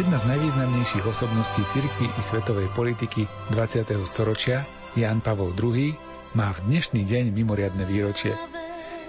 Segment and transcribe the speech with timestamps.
[0.00, 3.84] Jedna z najvýznamnejších osobností cirkvy i svetovej politiky 20.
[4.08, 4.64] storočia,
[4.96, 5.92] Jan Pavol II,
[6.32, 8.32] má v dnešný deň mimoriadne výročie.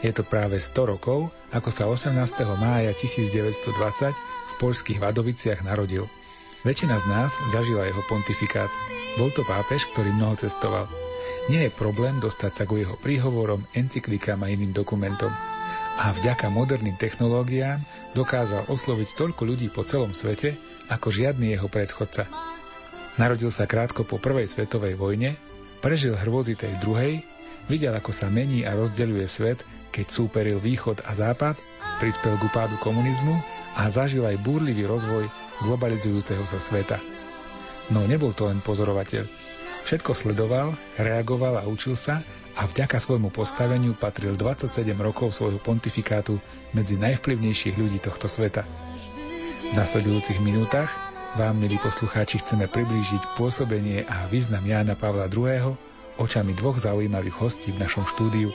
[0.03, 2.11] Je to práve 100 rokov, ako sa 18.
[2.59, 3.71] mája 1920
[4.19, 6.11] v poľských Vadoviciach narodil.
[6.67, 8.67] Väčšina z nás zažila jeho pontifikát.
[9.15, 10.91] Bol to pápež, ktorý mnoho cestoval.
[11.47, 15.31] Nie je problém dostať sa ku jeho príhovorom, encyklikám a iným dokumentom.
[16.03, 17.79] A vďaka moderným technológiám
[18.13, 20.59] dokázal osloviť toľko ľudí po celom svete,
[20.91, 22.27] ako žiadny jeho predchodca.
[23.15, 25.35] Narodil sa krátko po prvej svetovej vojne,
[25.83, 27.23] prežil hrôzy tej druhej,
[27.67, 29.59] videl, ako sa mení a rozdeľuje svet,
[29.91, 31.59] keď súperil východ a západ,
[31.99, 33.35] prispel k upádu komunizmu
[33.75, 35.27] a zažil aj búrlivý rozvoj
[35.67, 37.03] globalizujúceho sa sveta.
[37.91, 39.27] No nebol to len pozorovateľ.
[39.83, 42.23] Všetko sledoval, reagoval a učil sa
[42.55, 46.37] a vďaka svojmu postaveniu patril 27 rokov svojho pontifikátu
[46.75, 48.67] medzi najvplyvnejších ľudí tohto sveta.
[49.71, 50.91] V nasledujúcich minútach
[51.39, 55.79] vám, milí poslucháči, chceme priblížiť pôsobenie a význam Jána Pavla II.
[56.19, 58.51] očami dvoch zaujímavých hostí v našom štúdiu.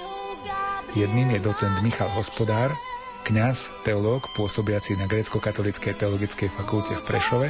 [0.92, 2.72] Jedným je docent Michal Hospodár,
[3.24, 7.48] kňaz, teológ pôsobiaci na grécko-katolíckej teologickej fakulte v Prešove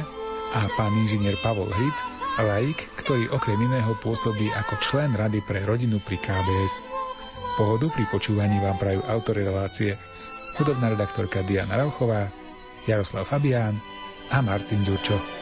[0.55, 5.97] a pán inžinier Pavol Hric, laik, ktorý okrem iného pôsobí ako člen Rady pre rodinu
[6.01, 6.81] pri KBS.
[7.57, 9.97] Pohodu pri počúvaní vám prajú autory relácie
[10.57, 12.29] hudobná redaktorka Diana Rauchová,
[12.85, 13.77] Jaroslav Fabián
[14.29, 15.36] a Martin Ďurčo.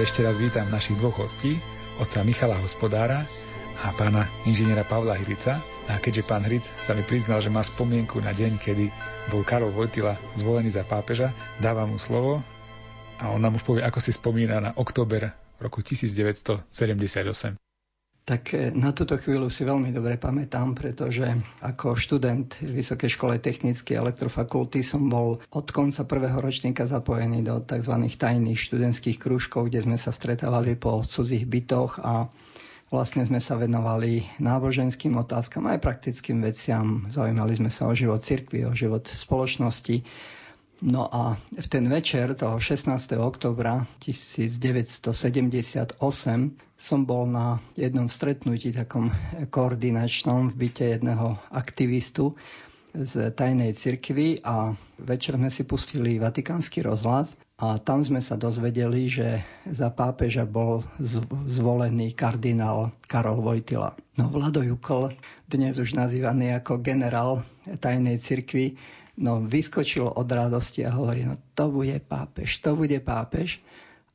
[0.00, 1.60] Takže ešte raz vítam našich dvoch hostí,
[2.00, 3.28] otca Michala Hospodára
[3.84, 5.60] a pána inžiniera Pavla Hrica.
[5.92, 8.88] A keďže pán Hric sa mi priznal, že má spomienku na deň, kedy
[9.28, 12.40] bol Karol Vojtila zvolený za pápeža, dávam mu slovo
[13.20, 17.60] a on nám už povie, ako si spomína na október roku 1978.
[18.24, 21.26] Tak e, na túto chvíľu si veľmi dobre pamätám, pretože
[21.64, 27.94] ako študent Vysokej škole technickej elektrofakulty som bol od konca prvého ročníka zapojený do tzv.
[27.96, 32.28] tajných študentských krúžkov, kde sme sa stretávali po cudzích bytoch a
[32.90, 37.06] vlastne sme sa venovali náboženským otázkam aj praktickým veciam.
[37.08, 40.02] Zaujímali sme sa o život cirkvi, o život spoločnosti.
[40.80, 42.96] No a v ten večer toho 16.
[43.20, 46.00] oktobra 1978
[46.80, 49.12] som bol na jednom stretnutí takom
[49.52, 52.32] koordinačnom v byte jedného aktivistu
[52.96, 59.04] z tajnej cirkvi a večer sme si pustili Vatikánsky rozhlas a tam sme sa dozvedeli,
[59.04, 60.80] že za pápeža bol
[61.44, 64.00] zvolený kardinál Karol Vojtila.
[64.16, 65.12] No Vlado Jukol,
[65.44, 68.80] dnes už nazývaný ako generál tajnej cirkvi,
[69.20, 73.60] no vyskočil od radosti a hovorí, no to bude pápež, to bude pápež.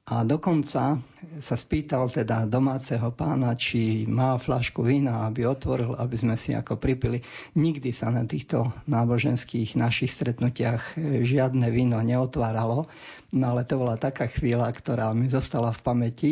[0.05, 1.01] A dokonca
[1.41, 6.77] sa spýtal teda domáceho pána, či má flašku vína, aby otvoril, aby sme si ako
[6.77, 7.25] pripili.
[7.57, 10.93] Nikdy sa na týchto náboženských našich stretnutiach
[11.25, 12.85] žiadne víno neotváralo,
[13.33, 16.31] no ale to bola taká chvíľa, ktorá mi zostala v pamäti.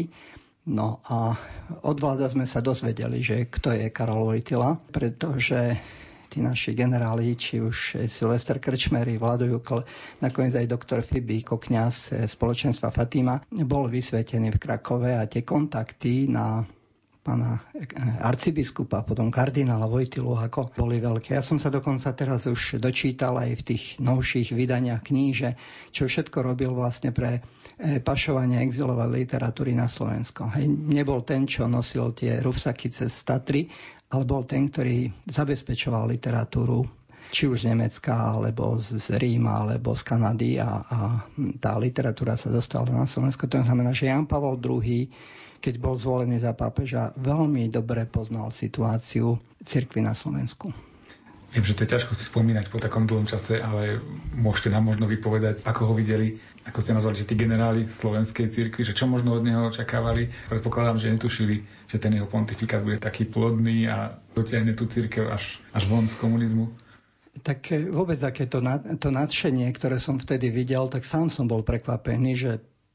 [0.70, 1.34] No a
[1.81, 5.81] od vláda sme sa dozvedeli, že kto je Karol Vojtila, pretože
[6.34, 9.86] tí naši generáli, či už Silvester Krčmery, Vlado Jukl,
[10.18, 16.26] nakoniec aj doktor Fibi, ako kniaz spoločenstva Fatima, bol vysvetený v Krakove a tie kontakty
[16.26, 16.66] na
[17.24, 17.64] pána
[18.20, 21.40] arcibiskupa, potom kardinála Vojtilu, ako boli veľké.
[21.40, 25.56] Ja som sa dokonca teraz už dočítal aj v tých novších vydaniach kníže,
[25.96, 27.40] čo všetko robil vlastne pre
[27.80, 30.52] e, pašovanie exilovej literatúry na Slovensko.
[30.52, 33.72] Hej, nebol ten, čo nosil tie rufsaky cez Tatry,
[34.13, 36.86] ale bol ten, ktorý zabezpečoval literatúru
[37.33, 40.98] či už z Nemecka, alebo z, Ríma, alebo z Kanady a, a
[41.57, 43.50] tá literatúra sa dostala na Slovensko.
[43.50, 45.10] To znamená, že Jan Pavel II,
[45.57, 50.69] keď bol zvolený za pápeža, veľmi dobre poznal situáciu cirkvy na Slovensku.
[51.57, 53.98] Viem, že to je ťažko si spomínať po takom dlhom čase, ale
[54.38, 58.88] môžete nám možno vypovedať, ako ho videli ako ste nazvali, že tí generáli slovenskej cirkvi,
[58.88, 60.31] že čo možno od neho očakávali.
[60.48, 65.62] Predpokladám, že netušili, že ten jeho pontifikát bude taký plodný a dotiahne tú cirkev až,
[65.78, 66.74] až von z komunizmu.
[67.45, 68.66] Tak eh, vôbec aké to,
[68.98, 72.51] to nadšenie, ktoré som vtedy videl, tak sám som bol prekvapený, že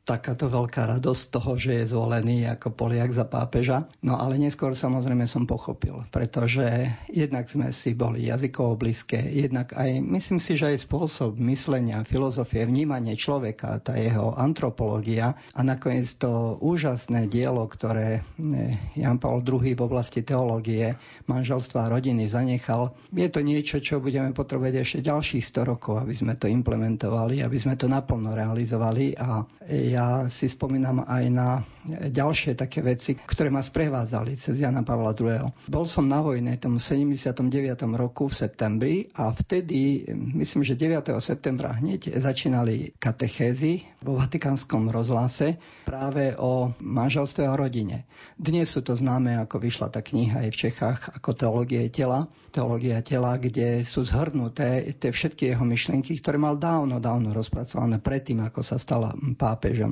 [0.09, 3.85] takáto veľká radosť toho, že je zvolený ako Poliak za pápeža.
[4.01, 6.65] No ale neskôr samozrejme som pochopil, pretože
[7.13, 12.65] jednak sme si boli jazykovo blízke, jednak aj myslím si, že aj spôsob myslenia, filozofie,
[12.65, 19.61] vnímanie človeka, tá jeho antropológia a nakoniec to úžasné dielo, ktoré eh, Jan Paul II
[19.61, 20.97] v oblasti teológie,
[21.29, 26.15] manželstva a rodiny zanechal, je to niečo, čo budeme potrebovať ešte ďalších 100 rokov, aby
[26.17, 31.67] sme to implementovali, aby sme to naplno realizovali a ja ja si spomínam aj na
[31.89, 35.51] ďalšie také veci, ktoré ma sprevádzali cez Jana Pavla II.
[35.67, 37.35] Bol som na vojne tomu 79.
[37.99, 40.07] roku v septembri a vtedy,
[40.39, 41.03] myslím, že 9.
[41.19, 45.59] septembra hneď začínali katechézy vo Vatikánskom rozhlase
[45.89, 48.05] práve o manželstve a rodine.
[48.37, 53.01] Dnes sú to známe, ako vyšla tá kniha aj v Čechách, ako teológie tela, teológia
[53.01, 58.61] tela, kde sú zhrnuté tie všetky jeho myšlienky, ktoré mal dávno, dávno rozpracované predtým, ako
[58.61, 59.88] sa stala pápežom.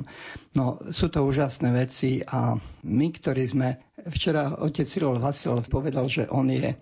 [0.57, 3.69] No, sú to úžasné veci a my, ktorí sme...
[4.07, 6.79] Včera otec Cyril Vasil povedal, že on je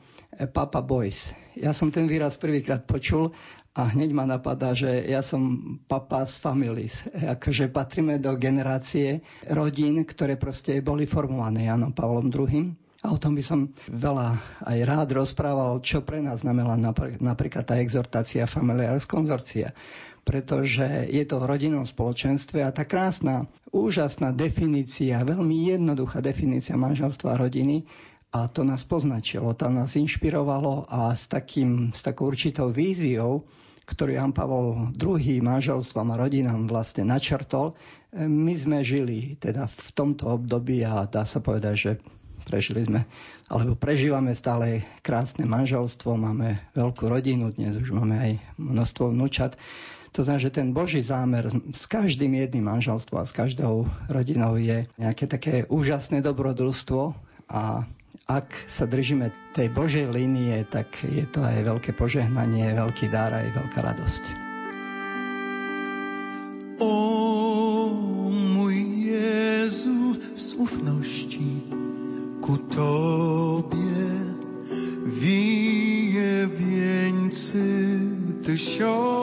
[0.53, 1.33] Papa Boys.
[1.57, 3.33] Ja som ten výraz prvýkrát počul
[3.75, 7.03] a hneď ma napadá, že ja som papa z families.
[7.11, 9.19] Akože patríme do generácie
[9.51, 12.71] rodín, ktoré proste boli formované Janom Pavlom II.
[13.05, 16.73] A o tom by som veľa aj rád rozprával, čo pre nás znamená
[17.21, 19.75] napríklad tá exhortácia familiaris konzorcia
[20.25, 27.37] pretože je to v rodinnom spoločenstve a tá krásna, úžasná definícia, veľmi jednoduchá definícia manželstva
[27.37, 27.85] a rodiny
[28.33, 33.45] a to nás poznačilo, to nás inšpirovalo a s, takým, s takou určitou víziou,
[33.85, 37.77] ktorú Jan Pavol II manželstvom a rodinám vlastne načrtol,
[38.15, 41.91] my sme žili teda v tomto období a dá sa povedať, že
[42.45, 43.03] prežili sme,
[43.49, 49.57] alebo prežívame stále krásne manželstvo, máme veľkú rodinu, dnes už máme aj množstvo vnúčat.
[50.15, 54.87] To znamená, že ten Boží zámer s každým jedným manželstvom a s každou rodinou je
[54.95, 57.11] nejaké také úžasné dobrodružstvo
[57.51, 57.83] a
[58.23, 63.59] ak sa držíme tej Božej línie, tak je to aj veľké požehnanie, veľký dar aj
[63.59, 64.23] veľká radosť.
[66.79, 66.95] O
[68.31, 68.79] mój
[69.11, 71.59] Jezu, z ufności
[72.39, 74.15] ku Tobie
[75.05, 77.67] wije wieńcy
[78.47, 79.14] tysiąc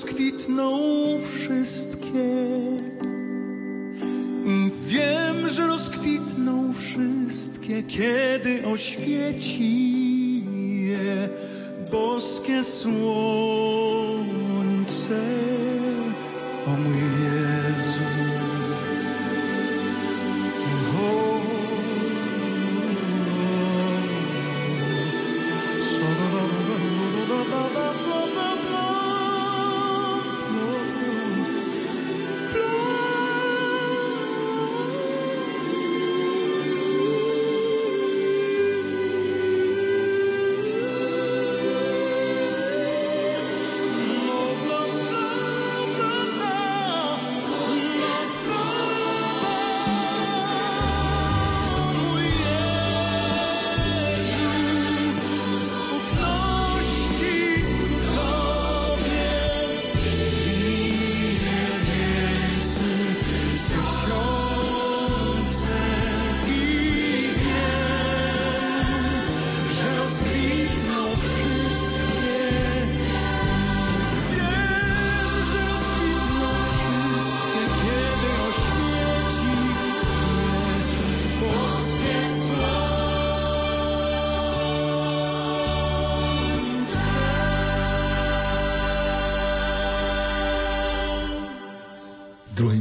[0.00, 0.78] rozkwitną
[1.20, 2.24] wszystkie.
[4.86, 10.44] Wiem, że rozkwitną wszystkie, kiedy oświeci
[10.86, 11.28] je
[11.90, 13.00] boskie słońce.
[16.66, 17.00] O mój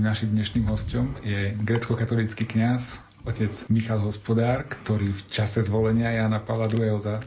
[0.10, 2.98] našim dnešným hostom je grecko-katolícky kňaz,
[3.30, 6.98] otec Michal Hospodár, ktorý v čase zvolenia Jana Pavla II.
[6.98, 7.22] za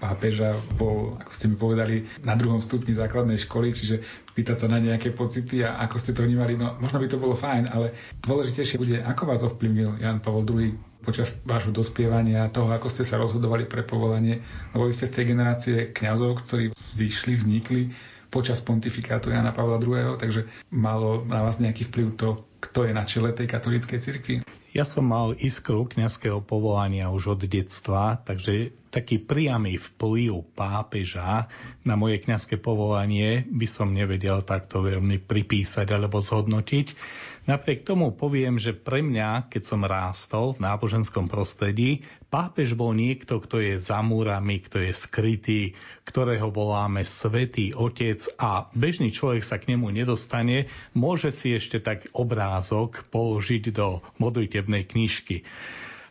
[0.00, 4.00] pápeža bol, ako ste mi povedali, na druhom stupni základnej školy, čiže
[4.32, 7.36] pýtať sa na nejaké pocity a ako ste to vnímali, no možno by to bolo
[7.36, 7.92] fajn, ale
[8.24, 10.72] dôležitejšie bude, ako vás ovplyvnil Jan Pavel II
[11.04, 14.40] počas vášho dospievania, toho, ako ste sa rozhodovali pre povolanie,
[14.72, 17.92] lebo vy ste z tej generácie kňazov, ktorí zišli, vznikli
[18.32, 22.28] počas pontifikátu Jana Pavla II, takže malo na vás nejaký vplyv to,
[22.64, 24.36] kto je na čele tej katolíckej cirkvi?
[24.72, 31.52] Ja som mal iskru kňazského povolania už od detstva, takže taký priamy vplyv pápeža
[31.84, 36.96] na moje kňazské povolanie by som nevedel takto veľmi pripísať alebo zhodnotiť.
[37.42, 43.42] Napriek tomu poviem, že pre mňa, keď som rástol v náboženskom prostredí, pápež bol niekto,
[43.42, 45.62] kto je za múrami, kto je skrytý,
[46.06, 52.06] ktorého voláme Svetý Otec a bežný človek sa k nemu nedostane, môže si ešte tak
[52.14, 55.42] obrázok položiť do modlitebnej knižky.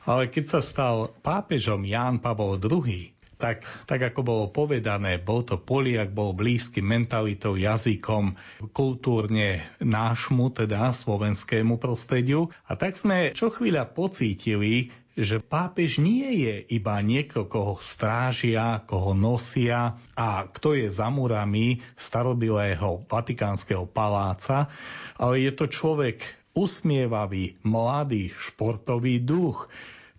[0.04, 5.58] Ale keď sa stal pápežom Ján Pavol II, tak, tak ako bolo povedané, bol to
[5.58, 8.38] Poliak, bol blízky mentalitou, jazykom,
[8.70, 12.54] kultúrne nášmu, teda slovenskému prostrediu.
[12.70, 19.12] A tak sme čo chvíľa pocítili, že pápež nie je iba niekto, koho strážia, koho
[19.12, 24.72] nosia a kto je za murami starobilého vatikánskeho paláca,
[25.20, 26.24] ale je to človek
[26.56, 29.68] usmievavý, mladý, športový duch,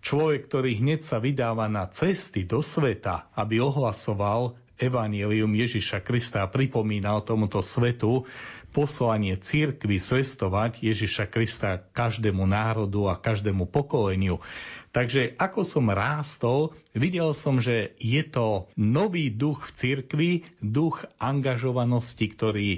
[0.03, 6.51] Človek, ktorý hneď sa vydáva na cesty do sveta, aby ohlasoval Evangelium Ježiša Krista a
[6.51, 8.27] pripomínal tomuto svetu
[8.75, 14.43] poslanie církvy zvestovať Ježiša Krista každému národu a každému pokoleniu.
[14.91, 22.27] Takže ako som rástol, videl som, že je to nový duch v cirkvi, duch angažovanosti,
[22.27, 22.69] ktorý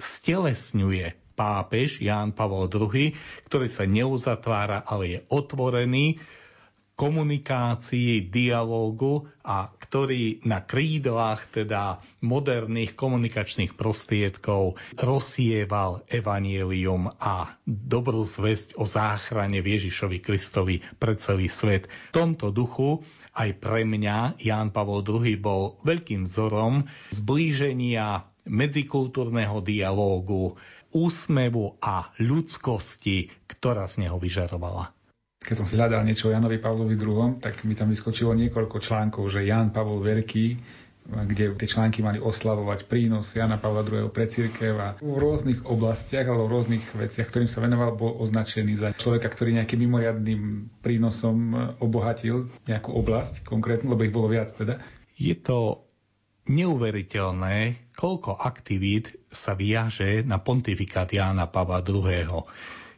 [0.00, 3.14] stelesňuje pápež Ján Pavol II,
[3.46, 6.18] ktorý sa neuzatvára, ale je otvorený
[6.94, 18.78] komunikácii, dialógu a ktorý na krídlach teda moderných komunikačných prostriedkov rozsieval evanielium a dobrú zväzť
[18.78, 21.90] o záchrane Ježišovi Kristovi pre celý svet.
[22.14, 23.02] V tomto duchu
[23.34, 30.54] aj pre mňa Ján Pavol II bol veľkým vzorom zblíženia medzikultúrneho dialógu,
[30.94, 34.93] úsmevu a ľudskosti, ktorá z neho vyžarovala
[35.44, 39.28] keď som si hľadal niečo o Janovi Pavlovi II, tak mi tam vyskočilo niekoľko článkov,
[39.28, 40.56] že Jan Pavol Veľký,
[41.04, 46.24] kde tie články mali oslavovať prínos Jana Pavla II pre církev a v rôznych oblastiach
[46.24, 50.40] alebo v rôznych veciach, ktorým sa venoval, bol označený za človeka, ktorý nejakým mimoriadným
[50.80, 54.80] prínosom obohatil nejakú oblasť konkrétnu, lebo ich bolo viac teda.
[55.20, 55.84] Je to
[56.48, 62.48] neuveriteľné, koľko aktivít sa viaže na pontifikát Jána Pavla II.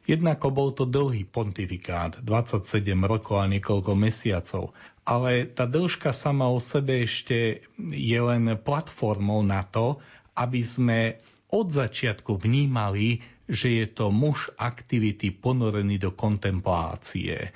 [0.07, 2.63] Jednako bol to dlhý pontifikát, 27
[3.03, 4.71] rokov a niekoľko mesiacov,
[5.03, 9.99] ale tá dĺžka sama o sebe ešte je len platformou na to,
[10.39, 11.19] aby sme
[11.51, 13.19] od začiatku vnímali,
[13.51, 17.51] že je to muž aktivity ponorený do kontemplácie.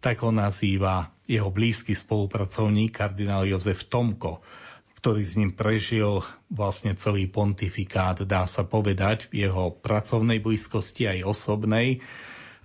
[0.00, 4.44] Tak ho nazýva jeho blízky spolupracovník kardinál Jozef Tomko
[5.04, 11.28] ktorý s ním prežil vlastne celý pontifikát, dá sa povedať, v jeho pracovnej blízkosti aj
[11.28, 12.00] osobnej,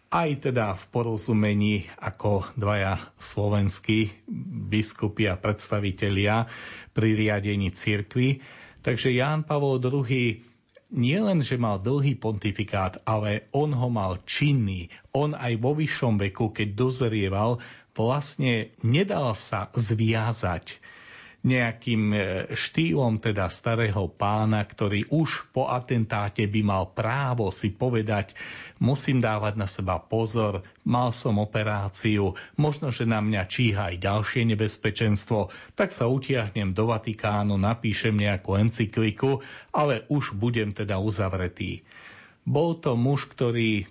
[0.08, 4.24] aj teda v porozumení ako dvaja slovenskí
[4.72, 6.48] biskupy a predstavitelia
[6.96, 8.40] pri riadení cirkvy.
[8.88, 10.08] Takže Ján Pavol II
[10.96, 14.88] nie len, že mal dlhý pontifikát, ale on ho mal činný.
[15.12, 17.60] On aj vo vyššom veku, keď dozrieval,
[17.92, 20.80] vlastne nedal sa zviazať
[21.40, 22.20] nejakým e,
[22.52, 28.36] štýlom teda starého pána, ktorý už po atentáte by mal právo si povedať,
[28.84, 34.42] musím dávať na seba pozor, mal som operáciu, možno, že na mňa číha aj ďalšie
[34.52, 35.48] nebezpečenstvo,
[35.80, 39.40] tak sa utiahnem do Vatikánu, napíšem nejakú encykliku,
[39.72, 41.88] ale už budem teda uzavretý.
[42.44, 43.88] Bol to muž, ktorý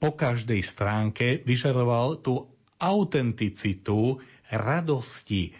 [0.00, 2.48] po každej stránke vyžaroval tú
[2.80, 4.18] autenticitu
[4.50, 5.54] radosti,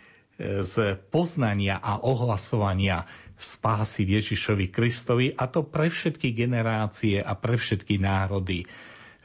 [0.62, 3.06] z poznania a ohlasovania
[3.38, 8.66] spásy Ježišovi Kristovi a to pre všetky generácie a pre všetky národy.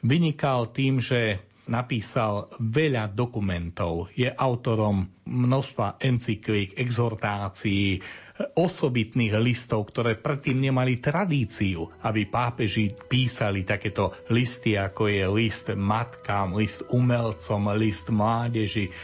[0.02, 8.00] Vynikal tým, že napísal veľa dokumentov, je autorom množstva encyklík, exhortácií,
[8.54, 16.54] osobitných listov, ktoré predtým nemali tradíciu, aby pápeži písali takéto listy, ako je list matkám,
[16.54, 18.94] list umelcom, list mládeži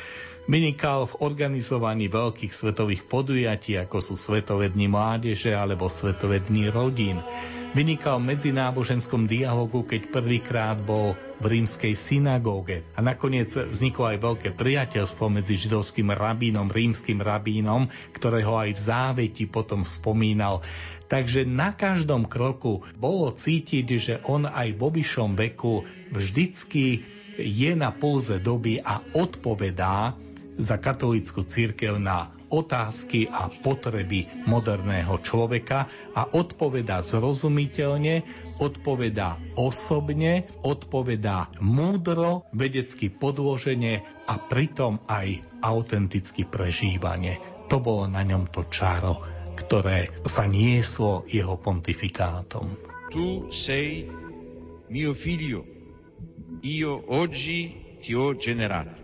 [0.44, 7.16] Vynikal v organizovaní veľkých svetových podujatí, ako sú Svetové dni mládeže alebo Svetové dni rodín.
[7.72, 12.84] Vynikal v medzináboženskom dialogu, keď prvýkrát bol v rímskej synagóge.
[12.92, 19.44] A nakoniec vzniklo aj veľké priateľstvo medzi židovským rabínom, rímským rabínom, ktorého aj v záveti
[19.48, 20.60] potom spomínal.
[21.08, 27.00] Takže na každom kroku bolo cítiť, že on aj vo vyššom veku vždycky
[27.40, 30.20] je na pulze doby a odpovedá
[30.58, 38.23] za katolícku církev na otázky a potreby moderného človeka a odpovedá zrozumiteľne,
[38.62, 47.42] odpovedá osobne, odpovedá múdro, vedecky podložene a pritom aj autenticky prežívanie.
[47.73, 49.18] To bolo na ňom to čaro,
[49.58, 52.79] ktoré sa nieslo jeho pontifikátom.
[53.11, 54.07] Tu sei
[54.90, 55.66] mio figlio,
[56.62, 59.04] io oggi ti ho generato.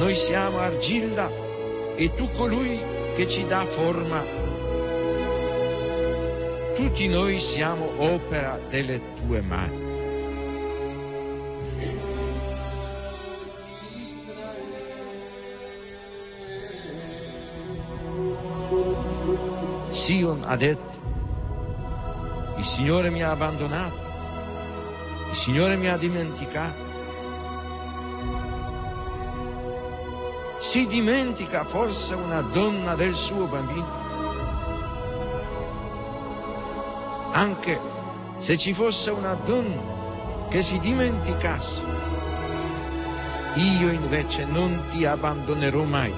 [0.00, 1.30] noi siamo argilla
[1.94, 2.80] e tu colui
[3.14, 4.24] che ci dà forma.
[6.74, 9.88] Tutti noi siamo opera delle tue mani.
[19.90, 20.98] Sion ha detto,
[22.56, 24.00] il Signore mi ha abbandonato,
[25.28, 26.89] il Signore mi ha dimenticato.
[30.60, 33.88] Si dimentica forse una donna del suo bambino?
[37.32, 37.80] Anche
[38.36, 41.80] se ci fosse una donna che si dimenticasse,
[43.54, 46.12] io invece non ti abbandonerò mai.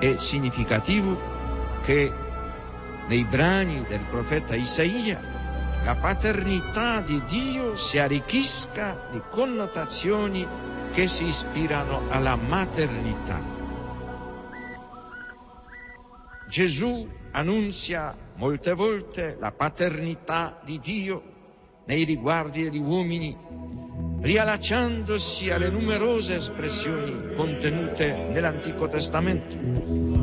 [0.00, 1.16] È significativo
[1.84, 2.12] che
[3.06, 5.41] nei brani del profeta Isaia
[5.84, 10.46] la paternità di Dio si arricchisca di connotazioni
[10.92, 13.40] che si ispirano alla maternità.
[16.46, 21.22] Gesù annunzia molte volte la paternità di Dio
[21.86, 23.36] nei riguardi degli uomini,
[24.20, 30.21] riallacciandosi alle numerose espressioni contenute nell'Antico Testamento.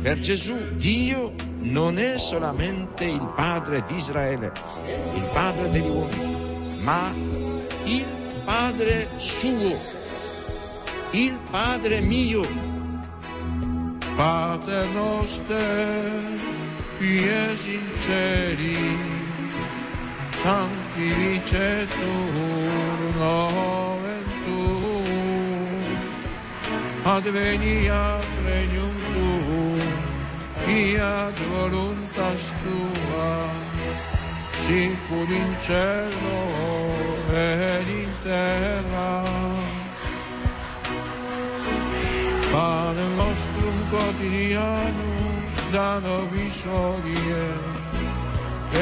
[0.00, 4.52] Per Gesù Dio non è solamente il Padre di Israele,
[5.14, 7.12] il Padre degli uomini, ma
[7.84, 8.06] il
[8.44, 9.76] Padre suo,
[11.10, 12.46] il Padre mio.
[14.14, 16.38] Pater noster,
[16.98, 18.96] pies in celi,
[20.42, 25.82] sanctificetur nomen tuum,
[27.04, 29.07] adveniat regnum
[30.68, 33.48] fiat voluntas tua,
[34.64, 36.40] sicur in cielo
[37.32, 39.24] ed in terra.
[42.52, 45.36] Pane nostrum quotidianum
[45.72, 47.46] da nobis odie,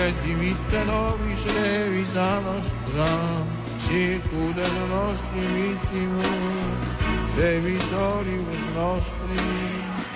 [0.03, 3.13] et dimitte nobis levita nostra,
[3.87, 6.85] sicur et nostri vittimus,
[7.37, 9.66] debitoribus nostri,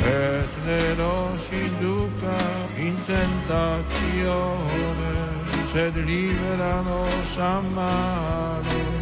[0.04, 2.38] et ne nos induca
[2.76, 5.12] in tentazione,
[5.72, 8.98] sed libera nos a mano.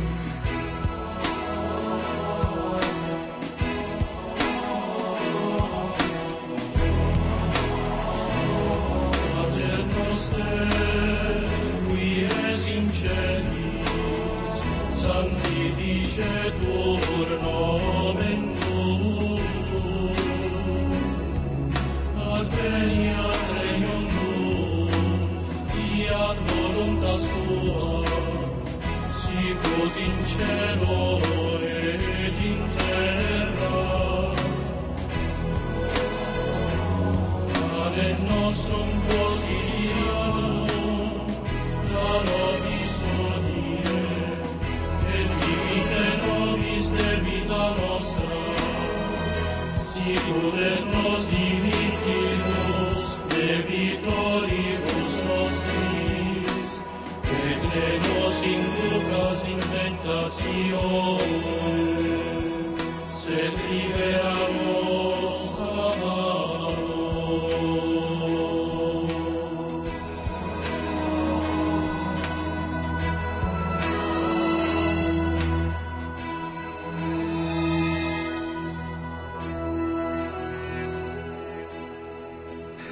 [11.89, 18.58] Qui es in celis, sanctificetur nomen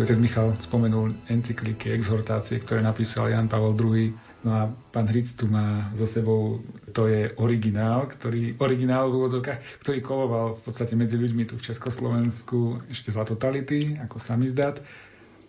[0.06, 4.14] Otec Michal spomenul encykliky, exhortácie, ktoré napísal Jan Pavel II.
[4.46, 6.62] No a pán Hric tu má so sebou,
[6.94, 11.66] to je originál, ktorý, originál v úvodzovkách, ktorý koloval v podstate medzi ľuďmi tu v
[11.66, 14.78] Československu ešte za totality, ako samizdat.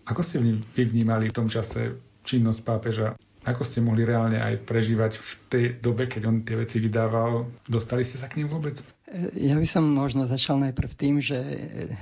[0.09, 0.57] Ako ste vy
[0.89, 1.93] vnímali v tom čase
[2.25, 3.13] činnosť pápeža?
[3.45, 7.45] Ako ste mohli reálne aj prežívať v tej dobe, keď on tie veci vydával?
[7.69, 8.81] Dostali ste sa k ním vôbec?
[9.39, 11.39] Ja by som možno začal najprv tým, že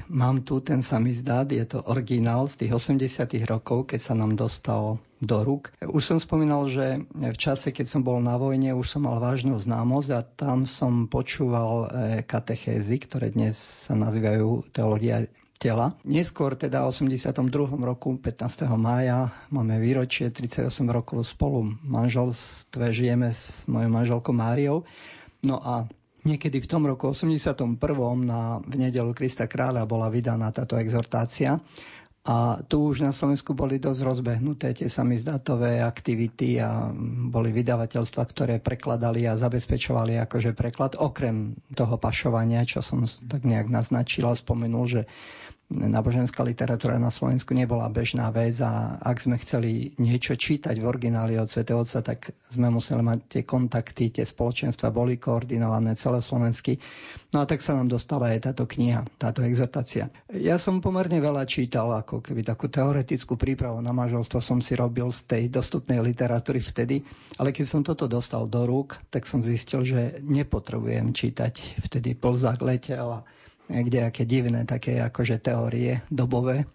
[0.09, 4.33] mám tu ten samý zdát, je to originál z tých 80 rokov, keď sa nám
[4.33, 5.69] dostal do rúk.
[5.85, 9.53] Už som spomínal, že v čase, keď som bol na vojne, už som mal vážnu
[9.61, 11.87] známosť a tam som počúval e,
[12.25, 13.53] katechézy, ktoré dnes
[13.85, 15.29] sa nazývajú teológia
[15.61, 15.93] tela.
[16.01, 17.53] Neskôr teda v 82.
[17.85, 18.65] roku, 15.
[18.81, 24.89] mája, máme výročie 38 rokov spolu manželstve, žijeme s mojou manželkou Máriou.
[25.45, 25.85] No a
[26.25, 27.77] Niekedy v tom roku 81.
[28.25, 31.61] Na, v nedelu Krista kráľa bola vydaná táto exhortácia
[32.25, 36.89] a tu už na Slovensku boli dosť rozbehnuté tie samizdatové aktivity a
[37.29, 43.69] boli vydavateľstva, ktoré prekladali a zabezpečovali akože preklad, okrem toho pašovania, čo som tak nejak
[43.69, 45.01] naznačil a spomenul, že
[45.65, 51.41] náboženská literatúra na Slovensku nebola bežná vec a ak sme chceli niečo čítať v origináli
[51.41, 51.65] od Sv.
[51.73, 56.77] Otca, tak sme museli mať tie kontakty, tie spoločenstva boli koordinované celoslovensky.
[57.33, 60.13] No a tak sa nám dostala aj táto kniha, táto exhortácia.
[60.29, 65.09] Ja som pomerne veľa čítal, ako keby takú teoretickú prípravu na manželstvo som si robil
[65.09, 67.01] z tej dostupnej literatúry vtedy,
[67.41, 72.61] ale keď som toto dostal do rúk, tak som zistil, že nepotrebujem čítať vtedy Plzák
[72.61, 73.25] letel a
[73.69, 76.65] kde aké divné také akože teórie dobové.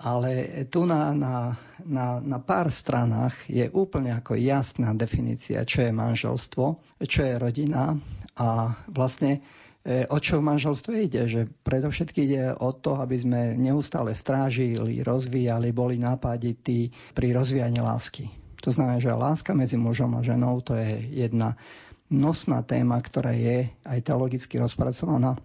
[0.00, 5.92] Ale tu na, na, na, na pár stranách je úplne ako jasná definícia, čo je
[5.92, 6.64] manželstvo,
[7.04, 8.00] čo je rodina
[8.40, 9.44] a vlastne
[9.84, 15.04] e, o čo v manželstve ide, že predovšetky ide o to, aby sme neustále strážili,
[15.04, 18.32] rozvíjali, boli nápadití pri rozvíjaní lásky.
[18.64, 21.60] To znamená, že láska medzi mužom a ženou to je jedna
[22.08, 25.36] nosná téma, ktorá je aj teologicky rozpracovaná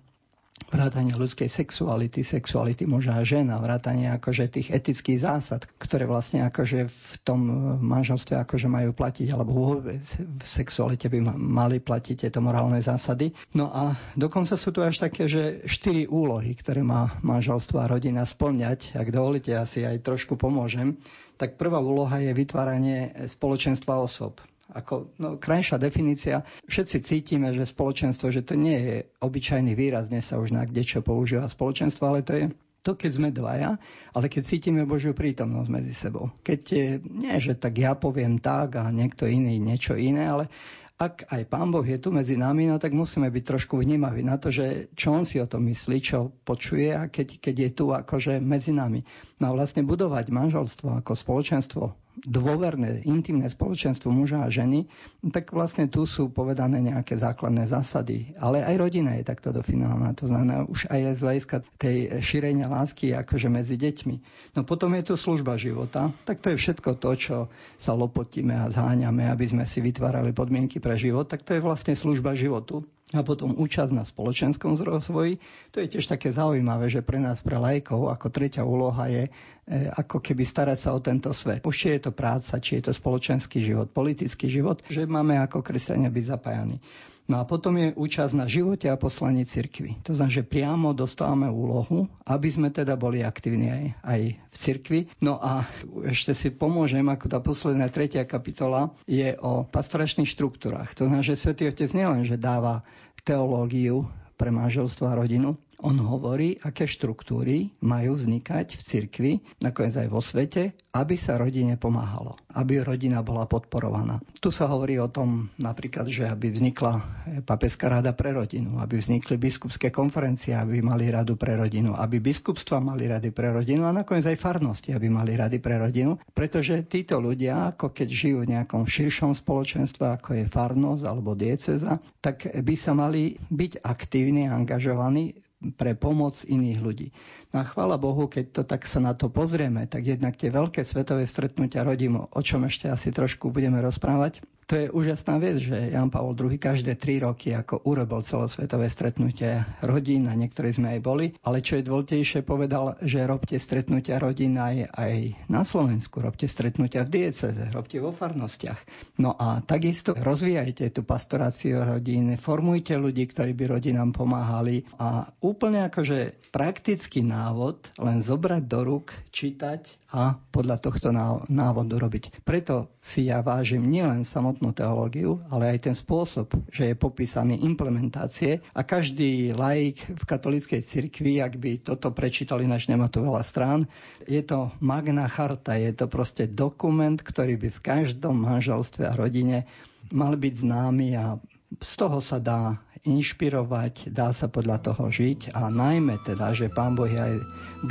[0.70, 6.90] vrátanie ľudskej sexuality, sexuality muža a žena, vrátanie akože tých etických zásad, ktoré vlastne akože
[6.90, 7.40] v tom
[7.82, 13.36] manželstve akože majú platiť, alebo v sexualite by mali platiť tieto morálne zásady.
[13.54, 18.26] No a dokonca sú tu až také, že štyri úlohy, ktoré má manželstvo a rodina
[18.26, 18.98] splňať.
[18.98, 20.98] Ak dovolíte, asi aj trošku pomôžem.
[21.36, 24.40] Tak prvá úloha je vytváranie spoločenstva osob
[24.76, 26.44] ako no, krajšia definícia.
[26.68, 30.84] Všetci cítime, že spoločenstvo, že to nie je obyčajný výraz, dnes sa už na kde
[30.84, 32.46] čo používa spoločenstvo, ale to je
[32.86, 33.82] to, keď sme dvaja,
[34.14, 36.30] ale keď cítime Božiu prítomnosť medzi sebou.
[36.46, 40.54] Keď je, nie, že tak ja poviem tak a niekto iný niečo iné, ale
[40.96, 44.40] ak aj Pán Boh je tu medzi nami, no tak musíme byť trošku vnímaví na
[44.40, 47.86] to, že čo on si o tom myslí, čo počuje a keď, keď je tu
[47.92, 49.04] akože medzi nami.
[49.42, 54.88] No a vlastne budovať manželstvo ako spoločenstvo dôverné, intimné spoločenstvo muža a ženy,
[55.36, 58.32] tak vlastne tu sú povedané nejaké základné zásady.
[58.40, 60.16] Ale aj rodina je takto definovaná.
[60.16, 64.16] To znamená už aj z hľadiska tej šírenia lásky akože medzi deťmi.
[64.56, 66.16] No potom je tu služba života.
[66.24, 67.38] Tak to je všetko to, čo
[67.76, 71.28] sa lopotíme a zháňame, aby sme si vytvárali podmienky pre život.
[71.28, 75.38] Tak to je vlastne služba životu a potom účasť na spoločenskom rozvoji.
[75.72, 79.30] To je tiež také zaujímavé, že pre nás, pre lajkov, ako tretia úloha je
[79.72, 81.66] ako keby starať sa o tento svet.
[81.66, 85.66] Už či je to práca, či je to spoločenský život, politický život, že máme ako
[85.66, 86.78] kresťania byť zapájani.
[87.26, 89.98] No a potom je účasť na živote a poslaní cirkvi.
[90.06, 95.00] To znamená, že priamo dostávame úlohu, aby sme teda boli aktívni aj, aj v cirkvi.
[95.26, 95.66] No a
[96.06, 100.94] ešte si pomôžem, ako tá posledná tretia kapitola je o pastoračných štruktúrach.
[100.94, 102.86] To znamená, že Svetý Otec nielen, že dáva
[103.26, 104.06] teológiu
[104.38, 110.22] pre manželstvo a rodinu, on hovorí, aké štruktúry majú vznikať v cirkvi, nakoniec aj vo
[110.24, 114.24] svete, aby sa rodine pomáhalo, aby rodina bola podporovaná.
[114.40, 117.04] Tu sa hovorí o tom napríklad, že aby vznikla
[117.44, 122.80] papeská rada pre rodinu, aby vznikli biskupské konferencie, aby mali radu pre rodinu, aby biskupstva
[122.80, 127.20] mali rady pre rodinu a nakoniec aj farnosti, aby mali rady pre rodinu, pretože títo
[127.20, 132.76] ľudia, ako keď žijú v nejakom širšom spoločenstve, ako je farnosť alebo dieceza, tak by
[132.80, 137.08] sa mali byť aktívni a angažovaní pre pomoc iných ľudí.
[137.50, 140.86] No a chvála Bohu, keď to tak sa na to pozrieme, tak jednak tie veľké
[140.86, 145.94] svetové stretnutia rodím, o čom ešte asi trošku budeme rozprávať, To je úžasná vec, že
[145.94, 151.00] Jan Pavel II každé tri roky ako urobil celosvetové stretnutie rodín, a niektorí sme aj
[151.06, 155.14] boli, ale čo je dôležitejšie, povedal, že robte stretnutia rodín aj, aj
[155.54, 158.82] na Slovensku, robte stretnutia v dieceze, robte vo farnostiach.
[159.22, 165.86] No a takisto rozvíjajte tú pastoráciu rodín, formujte ľudí, ktorí by rodinám pomáhali a úplne
[165.86, 171.12] akože praktický návod len zobrať do rúk, čítať a podľa tohto
[171.52, 172.42] návodu robiť.
[172.48, 174.24] Preto si ja vážim nielen
[174.56, 180.80] samotnú teológiu, ale aj ten spôsob, že je popísaný implementácie a každý laik v katolíckej
[180.80, 183.84] cirkvi, ak by toto prečítali, ináč nemá to veľa strán,
[184.24, 189.68] je to magna charta, je to proste dokument, ktorý by v každom manželstve a rodine
[190.16, 191.36] mal byť známy a
[191.84, 196.96] z toho sa dá inšpirovať, dá sa podľa toho žiť a najmä teda, že Pán
[196.96, 197.36] Boh je aj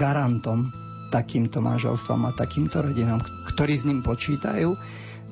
[0.00, 0.72] garantom
[1.12, 3.20] takýmto manželstvom a takýmto rodinám,
[3.53, 4.72] ktorí s ním počítajú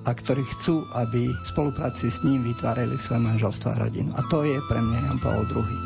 [0.03, 4.11] a ktorí chcú, aby v spolupráci s ním vytvárali svoje manželstvo a rodinu.
[4.19, 5.77] A to je pre mňa Jan Pavel II.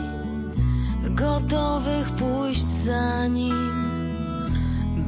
[1.11, 3.79] gotowych pójść za nim,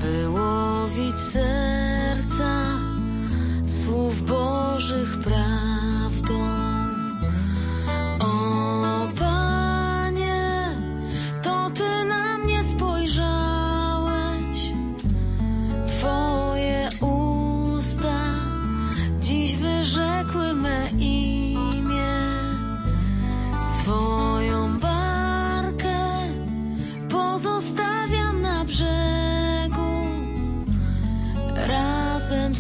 [0.03, 2.79] by łowić serca
[3.67, 6.58] słów Bożych prawdą.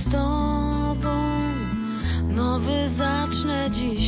[0.08, 1.14] Z Tobą.
[2.28, 4.07] Nowy zacznę dziś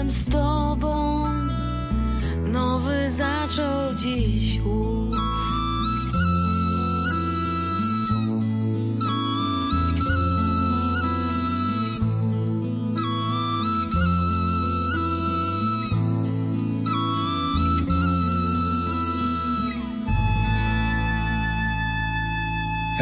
[0.00, 0.24] razem z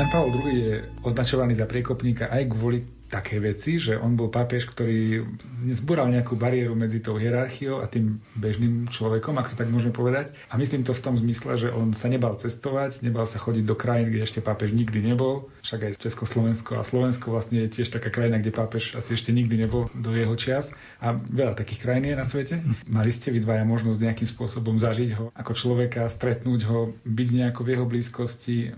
[0.09, 2.81] Jan Pavel II je označovaný za priekopníka aj kvôli
[3.13, 5.21] také veci, že on bol pápež, ktorý
[5.69, 10.33] zbúral nejakú bariéru medzi tou hierarchiou a tým bežným človekom, ak to tak môžeme povedať.
[10.49, 13.77] A myslím to v tom zmysle, že on sa nebal cestovať, nebal sa chodiť do
[13.77, 15.53] krajín, kde ešte pápež nikdy nebol.
[15.61, 19.69] Však aj Československo a Slovensko vlastne je tiež taká krajina, kde pápež asi ešte nikdy
[19.69, 20.73] nebol do jeho čias.
[21.05, 22.65] A veľa takých krajín je na svete.
[22.89, 27.61] Mali ste vy dvaja možnosť nejakým spôsobom zažiť ho ako človeka, stretnúť ho, byť nejako
[27.61, 28.73] v jeho blízkosti.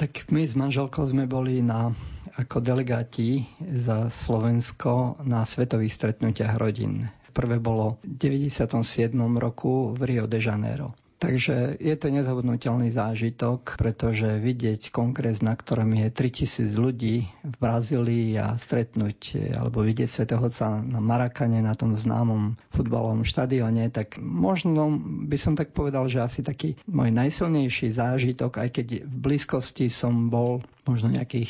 [0.00, 1.92] Tak my s manželkou sme boli na,
[2.40, 7.04] ako delegáti za Slovensko na svetových stretnutiach rodín.
[7.36, 9.12] Prvé bolo v 97.
[9.36, 10.96] roku v Rio de Janeiro.
[11.20, 18.40] Takže je to nezabudnutelný zážitok, pretože vidieť kongres, na ktorom je 3000 ľudí v Brazílii
[18.40, 24.96] a stretnúť alebo vidieť Svetehoca na Marakane, na tom známom futbalovom štadióne, tak možno
[25.28, 30.32] by som tak povedal, že asi taký môj najsilnejší zážitok, aj keď v blízkosti som
[30.32, 31.48] bol možno nejakých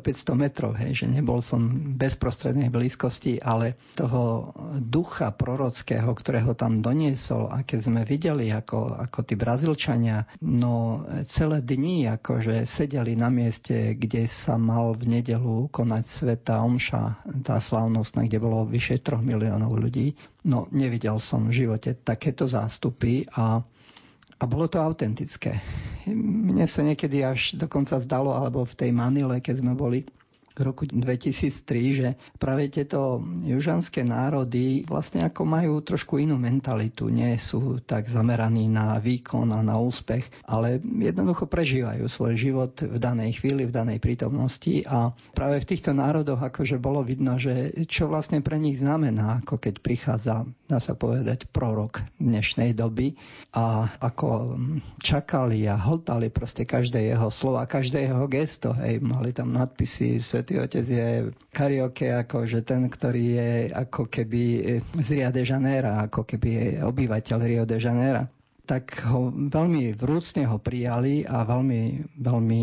[0.00, 1.60] 400-500 metrov, hej, že nebol som
[1.96, 9.18] bezprostrednej blízkosti, ale toho ducha prorockého, ktorého tam doniesol a keď sme videli, ako, ako
[9.24, 16.04] tí Brazílčania, no celé dni akože sedeli na mieste, kde sa mal v nedelu konať
[16.06, 20.16] Sveta Omša, tá slávnostná, kde bolo vyše 3 miliónov ľudí.
[20.46, 23.60] No nevidel som v živote takéto zástupy a
[24.40, 25.60] a bolo to autentické.
[26.08, 30.06] Mne sa niekedy až dokonca zdalo, alebo v tej Manile, keď sme boli
[30.54, 37.06] v roku 2003, že práve tieto južanské národy vlastne ako majú trošku inú mentalitu.
[37.08, 42.98] Nie sú tak zameraní na výkon a na úspech, ale jednoducho prežívajú svoj život v
[42.98, 48.10] danej chvíli, v danej prítomnosti a práve v týchto národoch akože bolo vidno, že čo
[48.10, 53.14] vlastne pre nich znamená, ako keď prichádza, dá sa povedať, prorok dnešnej doby
[53.54, 54.58] a ako
[55.02, 60.56] čakali a hltali proste každé jeho slova, každé jeho gesto, hej, mali tam nadpisy Svetý
[60.56, 61.08] Otec je
[61.52, 64.42] karaoke ako že ten, ktorý je ako keby
[65.04, 68.39] z Rio de Janeiro, ako keby je obyvateľ Rio de Janeiro
[68.70, 72.60] tak ho veľmi vrúcne ho prijali a veľmi, veľmi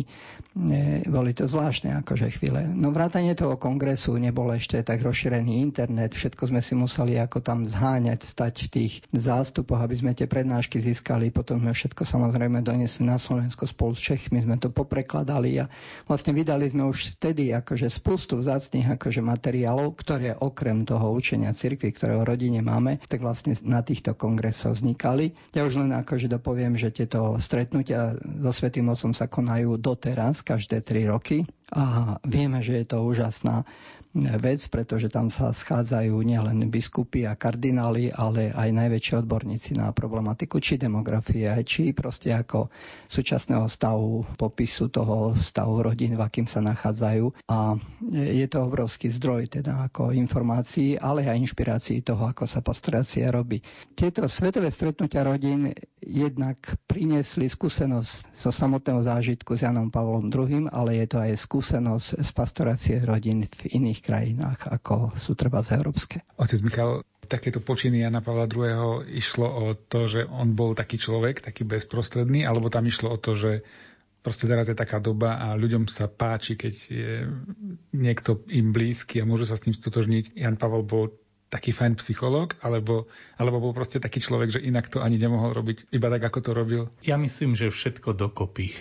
[0.56, 2.64] ne, boli to zvláštne akože chvíle.
[2.64, 7.68] No vrátanie toho kongresu nebol ešte tak rozšírený internet, všetko sme si museli ako tam
[7.68, 13.04] zháňať, stať v tých zástupoch, aby sme tie prednášky získali, potom sme všetko samozrejme donesli
[13.04, 15.68] na Slovensko spolu s Čechmi, sme to poprekladali a
[16.08, 21.92] vlastne vydali sme už vtedy akože spustu vzácných akože materiálov, ktoré okrem toho učenia cirkvi,
[21.92, 25.36] ktoré v rodine máme, tak vlastne na týchto kongresoch vznikali.
[25.52, 30.86] Ja už len akože dopoviem, že tieto stretnutia so Svetým Otcom sa konajú doteraz, každé
[30.86, 31.48] tri roky.
[31.74, 33.68] A vieme, že je to úžasná
[34.26, 40.58] vec, pretože tam sa schádzajú nielen biskupy a kardináli, ale aj najväčší odborníci na problematiku
[40.58, 42.74] či demografie, či proste ako
[43.06, 47.52] súčasného stavu, popisu toho stavu rodín, v akým sa nachádzajú.
[47.52, 47.78] A
[48.12, 53.62] je to obrovský zdroj teda ako informácií, ale aj inšpirácií toho, ako sa pastorácia robí.
[53.94, 55.70] Tieto svetové stretnutia rodín
[56.02, 62.24] jednak priniesli skúsenosť zo samotného zážitku s Janom Pavlom II, ale je to aj skúsenosť
[62.24, 66.24] z pastorácie rodín v iných krajinách, ako sú treba z európske.
[66.40, 69.04] Otec Michal, takéto počiny Jana Pavla II.
[69.12, 73.36] išlo o to, že on bol taký človek, taký bezprostredný, alebo tam išlo o to,
[73.36, 73.68] že
[74.24, 77.12] proste teraz je taká doba a ľuďom sa páči, keď je
[77.92, 80.40] niekto im blízky a môžu sa s ním stotožniť.
[80.40, 81.12] Jan Pavel bol
[81.48, 83.08] taký fajn psychológ, alebo,
[83.40, 86.52] alebo bol proste taký človek, že inak to ani nemohol robiť, iba tak, ako to
[86.52, 86.84] robil?
[87.08, 88.76] Ja myslím, že všetko dokopy.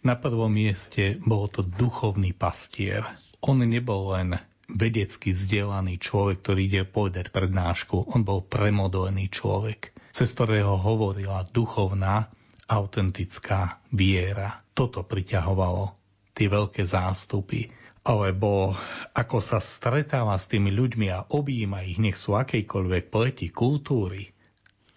[0.00, 3.04] Na prvom mieste bol to duchovný pastier.
[3.44, 8.12] On nebol len vedecky vzdelaný človek, ktorý ide povedať prednášku.
[8.12, 12.28] On bol premodlený človek, cez ktorého hovorila duchovná,
[12.68, 14.60] autentická viera.
[14.76, 15.96] Toto priťahovalo
[16.36, 17.72] tie veľké zástupy.
[18.04, 18.72] Alebo
[19.12, 24.32] ako sa stretáva s tými ľuďmi a objíma ich, nech sú akejkoľvek pleti kultúry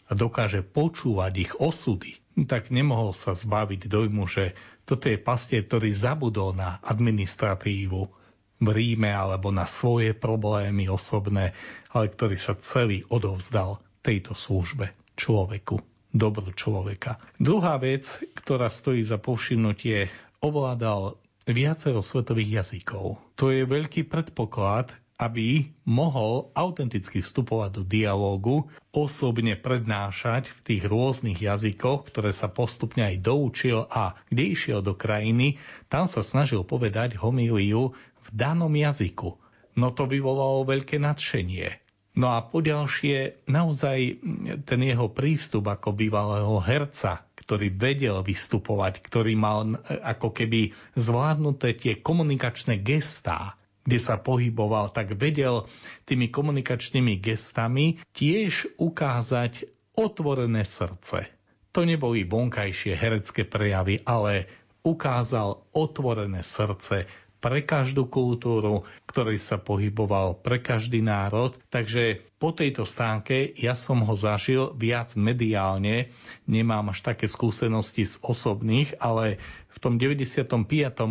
[0.07, 4.55] a dokáže počúvať ich osudy, tak nemohol sa zbaviť dojmu, že
[4.87, 8.20] toto je pastier, ktorý zabudol na administratívu,
[8.61, 11.57] v Ríme alebo na svoje problémy osobné,
[11.89, 15.81] ale ktorý sa celý odovzdal tejto službe človeku,
[16.13, 17.17] dobru človeka.
[17.41, 21.17] Druhá vec, ktorá stojí za povšimnutie, ovládal
[21.49, 23.17] viacero svetových jazykov.
[23.37, 31.37] To je veľký predpoklad, aby mohol autenticky vstupovať do dialógu, osobne prednášať v tých rôznych
[31.37, 35.61] jazykoch, ktoré sa postupne aj doučil a kde išiel do krajiny,
[35.93, 37.93] tam sa snažil povedať homíliu
[38.25, 39.37] v danom jazyku.
[39.77, 41.81] No to vyvolalo veľké nadšenie.
[42.11, 44.19] No a poďalšie, naozaj
[44.67, 51.93] ten jeho prístup ako bývalého herca, ktorý vedel vystupovať, ktorý mal ako keby zvládnuté tie
[52.03, 53.55] komunikačné gestá,
[53.87, 55.71] kde sa pohyboval, tak vedel
[56.03, 61.31] tými komunikačnými gestami tiež ukázať otvorené srdce.
[61.71, 64.51] To neboli vonkajšie herecké prejavy, ale
[64.83, 67.07] ukázal otvorené srdce,
[67.41, 71.57] pre každú kultúru, ktorý sa pohyboval pre každý národ.
[71.73, 76.13] Takže po tejto stánke ja som ho zažil viac mediálne,
[76.45, 79.41] nemám až také skúsenosti z osobných, ale
[79.73, 80.45] v tom 95.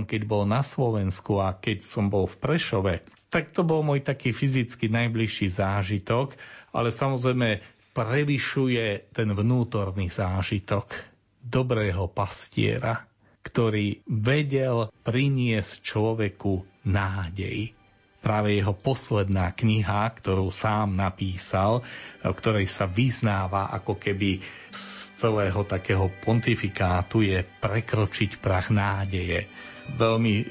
[0.07, 2.95] keď bol na Slovensku a keď som bol v Prešove,
[3.31, 6.39] tak to bol môj taký fyzicky najbližší zážitok,
[6.71, 7.59] ale samozrejme
[7.91, 10.95] prevyšuje ten vnútorný zážitok
[11.43, 13.10] dobrého pastiera,
[13.41, 17.73] ktorý vedel priniesť človeku nádej.
[18.21, 21.81] Práve jeho posledná kniha, ktorú sám napísal,
[22.21, 24.85] v ktorej sa vyznáva ako keby z
[25.17, 29.49] celého takého pontifikátu je prekročiť prach nádeje.
[29.97, 30.45] Veľmi e,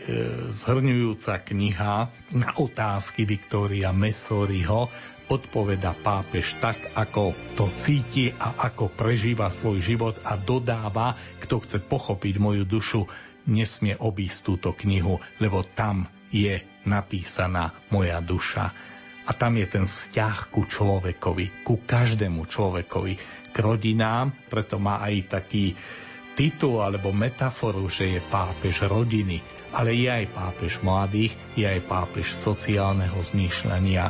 [0.50, 1.96] zhrňujúca kniha
[2.34, 4.90] na otázky Viktória Messoriho
[5.30, 11.78] odpoveda pápež tak, ako to cíti a ako prežíva svoj život a dodáva, kto chce
[11.86, 13.06] pochopiť moju dušu,
[13.46, 18.74] nesmie obísť túto knihu, lebo tam je napísaná moja duša.
[19.30, 23.14] A tam je ten vzťah ku človekovi, ku každému človekovi,
[23.54, 25.78] k rodinám, preto má aj taký
[26.34, 29.44] titul alebo metaforu, že je pápež rodiny,
[29.76, 34.10] ale je aj pápež mladých, je aj pápež sociálneho zmýšľania,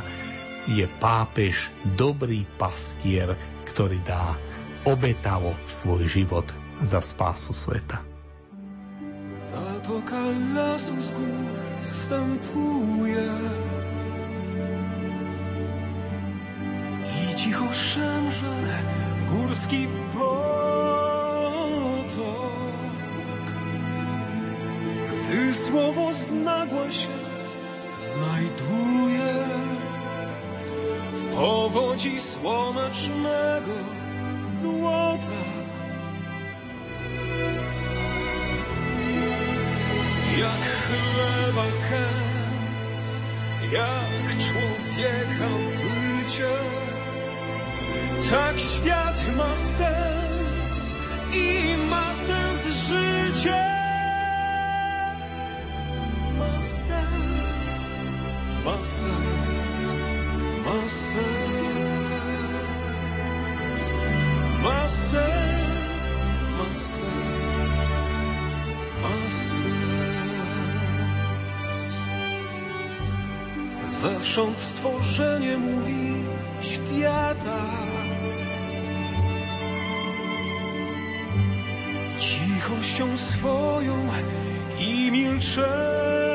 [0.68, 3.36] je pápež dobrý pastier,
[3.70, 4.36] ktorý dá
[4.84, 6.48] obetavo svoj život
[6.80, 8.00] za spásu sveta.
[9.50, 10.20] Zatoka
[10.54, 11.44] lasu z gór
[11.82, 13.28] zstępuje
[17.08, 18.56] i cicho szemrze
[19.30, 20.90] górski potok.
[25.10, 27.20] Gdy słowo znagła się
[27.98, 29.30] znajduje
[31.40, 33.76] powodzi słonecznego
[34.60, 35.42] złota.
[40.38, 43.22] Jak chleba kęs,
[43.72, 46.52] jak człowieka bycie,
[48.30, 50.92] tak świat ma sens
[51.32, 53.64] i ma sens życie.
[56.38, 57.90] Ma sens,
[58.64, 59.49] ma sens,
[60.70, 61.40] my sense.
[74.00, 76.24] Zewsząd stworzenie mówi
[76.62, 77.66] świata.
[82.18, 84.08] Cichością swoją
[84.78, 86.29] i milczeniem.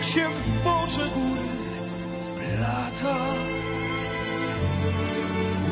[0.00, 1.48] Potok się w zbocze góry
[2.22, 3.16] wplata.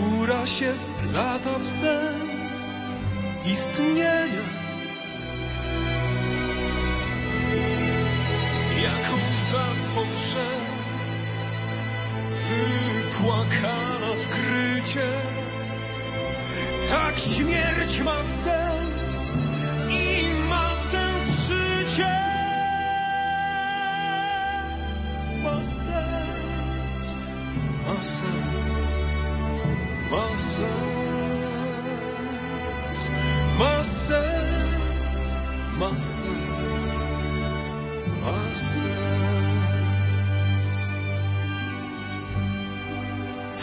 [0.00, 2.76] Góra się wplata w sens
[3.52, 4.44] istnienia.
[8.82, 9.18] Jaką
[9.50, 11.34] zaspod rzęs
[12.48, 15.08] wypłakana skrycie.
[16.90, 18.87] Tak śmierć ma sens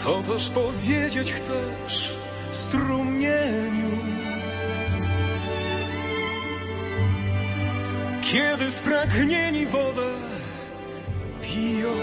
[0.05, 2.13] Co też powiedzieć chcesz
[2.51, 3.97] strumieniu?
[8.21, 10.11] Kiedy spragnieni wodę
[11.41, 11.93] piją.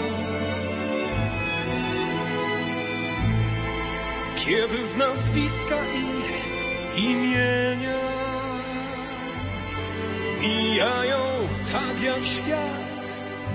[4.45, 7.99] Kiedy z nazwiska i imienia
[10.41, 13.07] mijają tak jak świat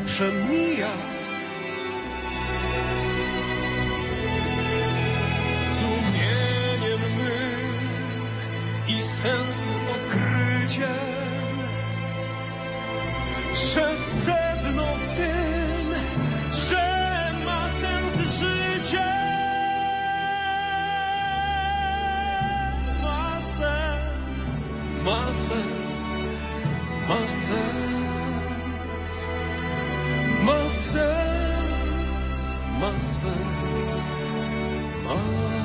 [0.04, 0.92] przemija.
[5.70, 7.78] Zdumieniem mym
[8.88, 10.88] i sensu odkryciem,
[13.54, 15.57] że sedno w tym,
[25.08, 26.24] sens, ma sens,
[27.08, 29.16] ma sens,
[30.46, 32.40] ma sens,
[32.80, 34.06] ma sens,
[35.04, 35.57] ma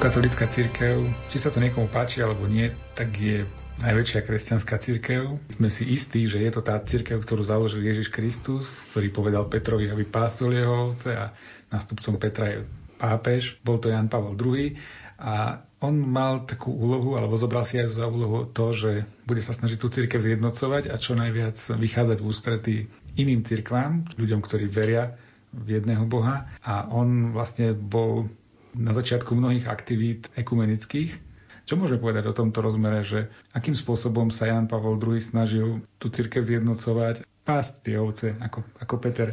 [0.00, 3.44] Katolická církev, či sa to niekomu páči alebo nie, tak je
[3.84, 5.36] najväčšia kresťanská církev.
[5.52, 9.92] Sme si istí, že je to tá církev, ktorú založil Ježiš Kristus, ktorý povedal Petrovi,
[9.92, 11.36] aby pásol jeho ovce a
[11.68, 12.58] nástupcom Petra je
[12.96, 13.60] pápež.
[13.60, 14.72] Bol to Jan Pavel II
[15.20, 19.52] a on mal takú úlohu, alebo zobral si aj za úlohu to, že bude sa
[19.52, 22.76] snažiť tú církev zjednocovať a čo najviac vychádzať v ústretí
[23.20, 25.12] iným cirkvám, ľuďom, ktorí veria
[25.52, 26.48] v jedného Boha.
[26.64, 28.32] A on vlastne bol
[28.74, 31.30] na začiatku mnohých aktivít ekumenických,
[31.70, 36.10] čo môžeme povedať o tomto rozmere, že akým spôsobom sa Jan Pavol II snažil tú
[36.10, 39.28] církev zjednocovať, pásť tie ovce, ako, ako Peter?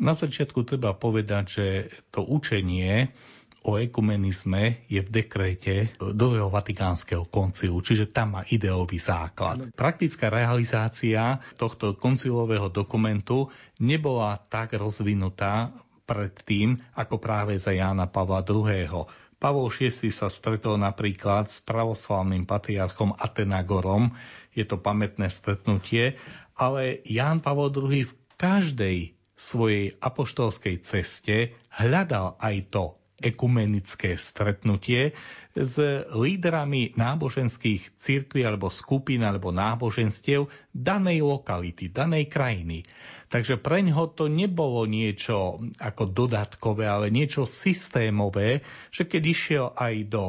[0.00, 1.66] Na začiatku treba povedať, že
[2.10, 3.12] to učenie
[3.60, 9.68] o ekumenizme je v dekréte druhého Vatikánskeho koncilu, čiže tam má ideový základ.
[9.76, 15.76] Praktická realizácia tohto koncilového dokumentu nebola tak rozvinutá
[16.10, 19.06] predtým, ako práve za Jána Pavla II.
[19.38, 24.18] Pavol VI sa stretol napríklad s pravoslavným patriarchom Atenagorom,
[24.50, 26.18] je to pamätné stretnutie,
[26.58, 32.84] ale Ján Pavol II v každej svojej apoštolskej ceste hľadal aj to
[33.20, 35.12] ekumenické stretnutie
[35.52, 35.76] s
[36.12, 42.84] lídrami náboženských církví alebo skupín alebo náboženstiev danej lokality, danej krajiny.
[43.30, 49.94] Takže pre ňoho to nebolo niečo ako dodatkové, ale niečo systémové, že keď išiel aj
[50.10, 50.24] do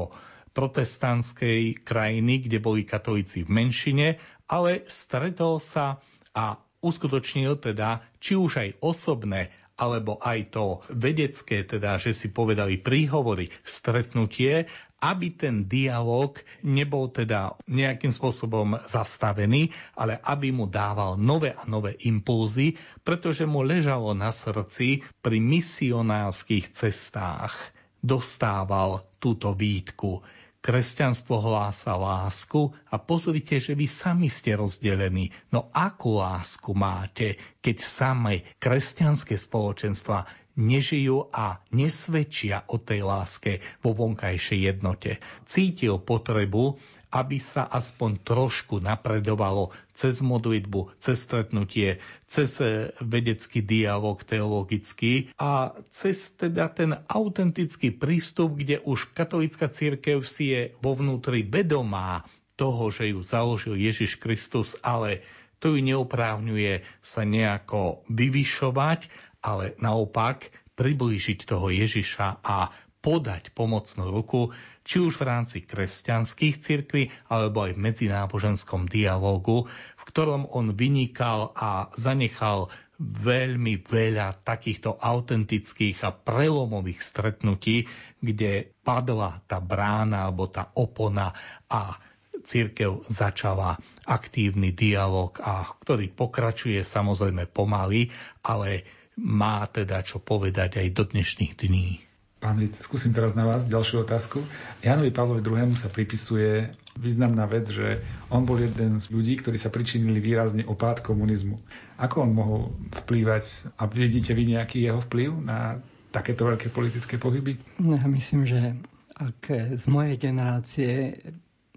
[0.53, 4.07] protestantskej krajiny, kde boli katolíci v menšine,
[4.45, 5.97] ale stretol sa
[6.37, 9.49] a uskutočnil teda či už aj osobné
[9.81, 14.69] alebo aj to vedecké, teda, že si povedali príhovory, stretnutie
[15.01, 21.97] aby ten dialog nebol teda nejakým spôsobom zastavený, ale aby mu dával nové a nové
[22.05, 27.57] impulzy, pretože mu ležalo na srdci pri misionárskych cestách.
[28.01, 30.21] Dostával túto výtku.
[30.61, 35.33] Kresťanstvo hlása lásku a pozrite, že vy sami ste rozdelení.
[35.49, 40.29] No akú lásku máte, keď samé kresťanské spoločenstva
[40.59, 45.21] nežijú a nesvedčia o tej láske vo vonkajšej jednote.
[45.47, 46.79] Cítil potrebu,
[47.11, 51.99] aby sa aspoň trošku napredovalo cez modlitbu, cez stretnutie,
[52.31, 60.23] cez e, vedecký dialog teologický a cez teda ten autentický prístup, kde už katolická církev
[60.23, 62.23] si je vo vnútri vedomá
[62.55, 65.19] toho, že ju založil Ježiš Kristus, ale
[65.61, 69.11] to ju neoprávňuje sa nejako vyvyšovať,
[69.41, 72.71] ale naopak priblížiť toho Ježiša a
[73.01, 74.53] podať pomocnú ruku,
[74.85, 79.65] či už v rámci kresťanských cirkví, alebo aj v medzináboženskom dialogu,
[79.97, 82.69] v ktorom on vynikal a zanechal
[83.01, 87.89] veľmi veľa takýchto autentických a prelomových stretnutí,
[88.21, 91.33] kde padla tá brána alebo tá opona
[91.65, 91.97] a
[92.41, 98.09] církev začala aktívny dialog, a ktorý pokračuje samozrejme pomaly,
[98.45, 98.85] ale
[99.19, 101.99] má teda čo povedať aj do dnešných dní.
[102.41, 104.41] Pán Lic, skúsim teraz na vás ďalšiu otázku.
[104.81, 105.77] Janovi Pavlovi II.
[105.77, 108.01] sa pripisuje významná vec, že
[108.33, 111.61] on bol jeden z ľudí, ktorí sa pričinili výrazne o pád komunizmu.
[112.01, 112.73] Ako on mohol
[113.05, 115.77] vplývať a vidíte vy nejaký jeho vplyv na
[116.09, 117.61] takéto veľké politické pohyby?
[117.77, 118.73] No, ja myslím, že
[119.13, 121.21] ak z mojej generácie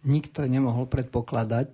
[0.01, 1.71] nikto nemohol predpokladať,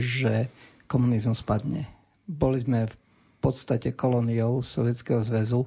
[0.00, 0.48] že
[0.88, 1.84] komunizmus spadne.
[2.24, 2.94] Boli sme v
[3.40, 5.66] podstate kolóniou Sovietskeho zväzu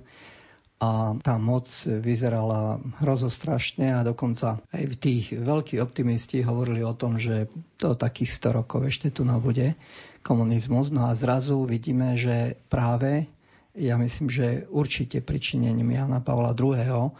[0.77, 7.21] a tá moc vyzerala hrozostrašne a dokonca aj v tých veľkí optimisti hovorili o tom,
[7.21, 7.45] že
[7.77, 9.77] to takých 100 rokov ešte tu bude
[10.21, 10.89] komunizmus.
[10.89, 13.29] No a zrazu vidíme, že práve
[13.71, 17.13] ja myslím, že určite pričinením Jana Pavla II.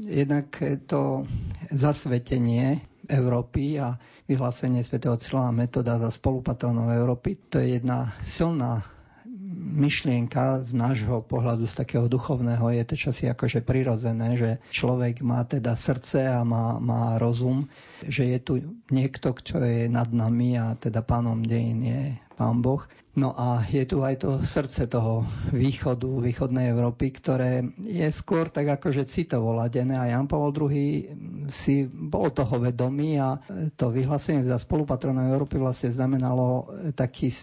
[0.00, 0.46] jednak
[0.86, 1.26] to
[1.68, 8.86] zasvetenie Európy a vyhlásenie svätého Cyrila metoda za spolupatronov Európy, to je jedna silná
[9.70, 15.46] myšlienka z nášho pohľadu, z takého duchovného, je to čosi akože prirodzené, že človek má
[15.46, 17.70] teda srdce a má, má rozum,
[18.04, 18.52] že je tu
[18.90, 22.02] niekto, kto je nad nami a teda pánom dejín je
[22.34, 22.84] pán Boh.
[23.10, 28.70] No a je tu aj to srdce toho východu, východnej Európy, ktoré je skôr tak
[28.70, 29.98] akože citovo ladené.
[29.98, 30.70] A Jan Pavel II
[31.50, 33.42] si bol toho vedomý a
[33.74, 37.34] to vyhlásenie za spolupatrona Európy vlastne znamenalo taký,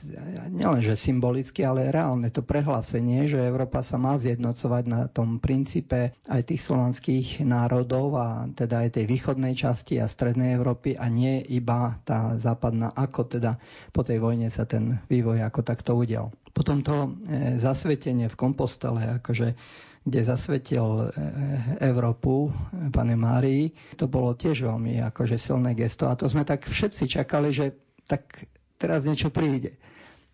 [0.49, 6.47] nielenže symbolický, ale reálne to prehlásenie, že Európa sa má zjednocovať na tom princípe aj
[6.47, 11.99] tých slovanských národov a teda aj tej východnej časti a strednej Európy a nie iba
[12.01, 13.59] tá západná, ako teda
[13.91, 16.33] po tej vojne sa ten vývoj ako takto udial.
[16.51, 19.53] Potom to e, zasvetenie v Kompostele, akože
[20.01, 21.05] kde zasvetil e,
[21.83, 22.51] Európu, e,
[22.89, 27.51] pane Márii, to bolo tiež veľmi akože silné gesto a to sme tak všetci čakali,
[27.51, 27.75] že
[28.07, 28.47] tak
[28.79, 29.75] teraz niečo príde.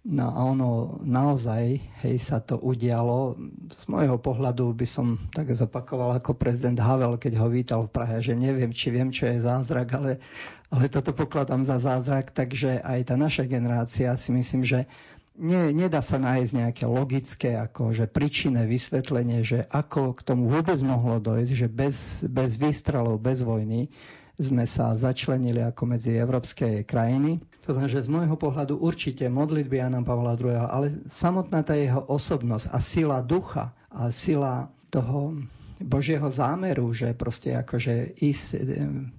[0.04, 3.40] No a ono naozaj, hej, sa to udialo.
[3.72, 8.20] Z môjho pohľadu by som tak zopakoval ako prezident Havel, keď ho vítal v Prahe,
[8.20, 10.20] že neviem, či viem, čo je zázrak, ale,
[10.68, 14.92] ale toto pokladám za zázrak, takže aj tá naša generácia si myslím, že
[15.34, 20.78] nie, nedá sa nájsť nejaké logické ako, že príčinné vysvetlenie, že ako k tomu vôbec
[20.80, 23.90] mohlo dojsť, že bez, bez výstrelov, bez vojny
[24.36, 27.38] sme sa začlenili ako medzi európske krajiny.
[27.64, 32.02] To znamená, že z môjho pohľadu určite modlitby Jana Pavla II, ale samotná tá jeho
[32.04, 35.38] osobnosť a sila ducha a sila toho
[35.82, 38.60] Božieho zámeru, že proste akože ísť e,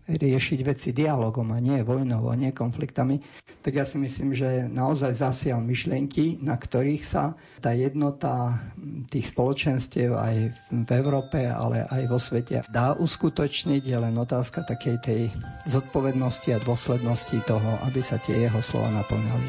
[0.07, 3.19] riešiť veci dialogom a nie vojnou a nie konfliktami,
[3.65, 7.35] tak ja si myslím, že naozaj zasial myšlienky, na ktorých sa
[7.65, 8.61] tá jednota
[9.09, 10.37] tých spoločenstiev aj
[10.69, 13.83] v Európe, ale aj vo svete dá uskutočniť.
[13.83, 15.23] Je len otázka takej tej
[15.65, 19.49] zodpovednosti a dôslednosti toho, aby sa tie jeho slova naplňali.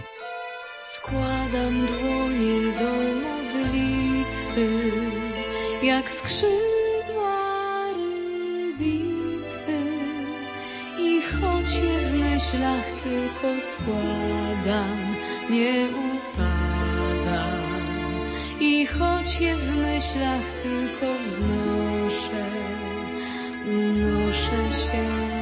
[0.79, 2.91] Składam dłonie do
[3.25, 4.67] modlitwy,
[5.81, 6.64] jak skrzydła
[12.45, 15.15] myślach tylko składam,
[15.49, 17.55] nie upadam.
[18.59, 22.45] I choć je w myślach tylko wznoszę,
[23.65, 25.34] unoszę się.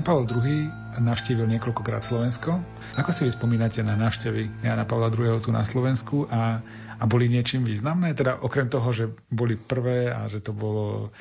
[0.00, 2.58] Pavel II navštívil niekoľkokrát Slovensko.
[2.96, 6.64] Ako si vy spomínate na návštevy Jana Pavla II tu na Slovensku a,
[6.98, 8.16] a boli niečím významné?
[8.16, 11.12] Teda okrem toho, že boli prvé a že to bolo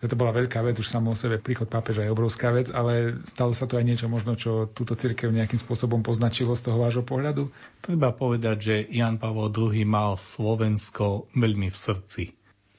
[0.00, 3.20] že to bola veľká vec, už samo o sebe príchod pápeža je obrovská vec, ale
[3.28, 7.04] stalo sa tu aj niečo možno, čo túto cirkev nejakým spôsobom poznačilo z toho vášho
[7.04, 7.52] pohľadu?
[7.84, 12.24] Treba povedať, že Jan Pavel II mal Slovensko veľmi v srdci.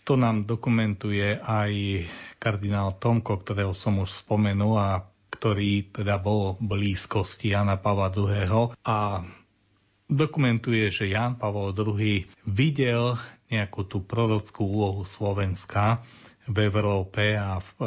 [0.09, 1.71] To nám dokumentuje aj
[2.41, 8.75] kardinál Tomko, ktorého som už spomenul a ktorý teda bol blízkosti Jana Pavla II.
[8.83, 9.23] A
[10.11, 13.15] dokumentuje, že Jan Pavel II videl
[13.47, 16.03] nejakú tú prorockú úlohu Slovenska
[16.51, 17.85] v Európe a v e,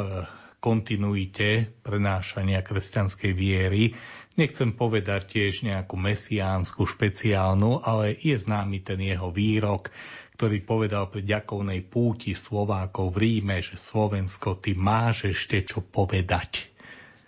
[0.57, 3.93] kontinuite prenášania kresťanskej viery.
[4.35, 9.93] Nechcem povedať tiež nejakú mesiánsku, špeciálnu, ale je známy ten jeho výrok,
[10.35, 16.74] ktorý povedal pri ďakovnej púti Slovákov v Ríme, že Slovensko, ty máš ešte čo povedať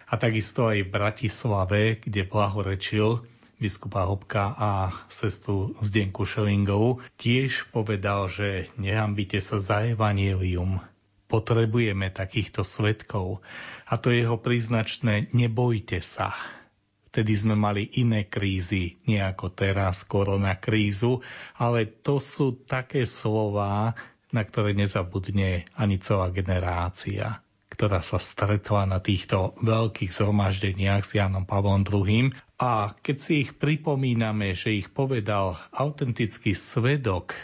[0.07, 3.27] a takisto aj v Bratislave, kde blahorečil
[3.57, 4.71] biskupa Hopka a
[5.09, 10.79] sestru Zdenku Šelingovú, tiež povedal, že nehambite sa za evanílium.
[11.27, 13.43] Potrebujeme takýchto svetkov.
[13.89, 16.31] A to jeho príznačné nebojte sa.
[17.11, 21.25] Vtedy sme mali iné krízy, nie ako teraz, korona krízu,
[21.57, 23.97] ale to sú také slová,
[24.29, 27.41] na ktoré nezabudne ani celá generácia
[27.77, 32.33] ktorá sa stretla na týchto veľkých zhromaždeniach s Jánom Pavlom II.
[32.57, 37.37] A keď si ich pripomíname, že ich povedal autentický svedok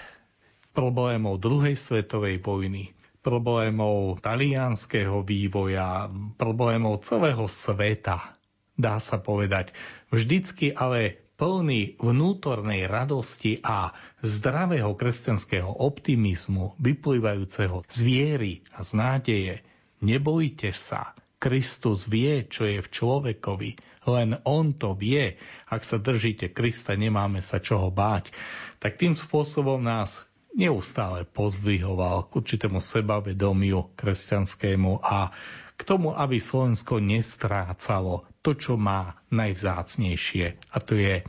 [0.73, 8.34] problémov druhej svetovej vojny, problémov talianského vývoja, problémov celého sveta,
[8.73, 9.69] dá sa povedať.
[10.09, 13.93] Vždycky ale plný vnútornej radosti a
[14.25, 19.55] zdravého kresťanského optimizmu, vyplývajúceho z viery a z nádeje,
[20.03, 21.15] Nebojte sa.
[21.39, 23.71] Kristus vie, čo je v človekovi.
[24.07, 25.39] Len On to vie.
[25.67, 28.35] Ak sa držíte Krista, nemáme sa čoho báť.
[28.83, 35.31] Tak tým spôsobom nás neustále pozdvihoval k určitému sebavedomiu kresťanskému a
[35.73, 40.71] k tomu, aby Slovensko nestrácalo to, čo má najvzácnejšie.
[40.71, 41.23] A to je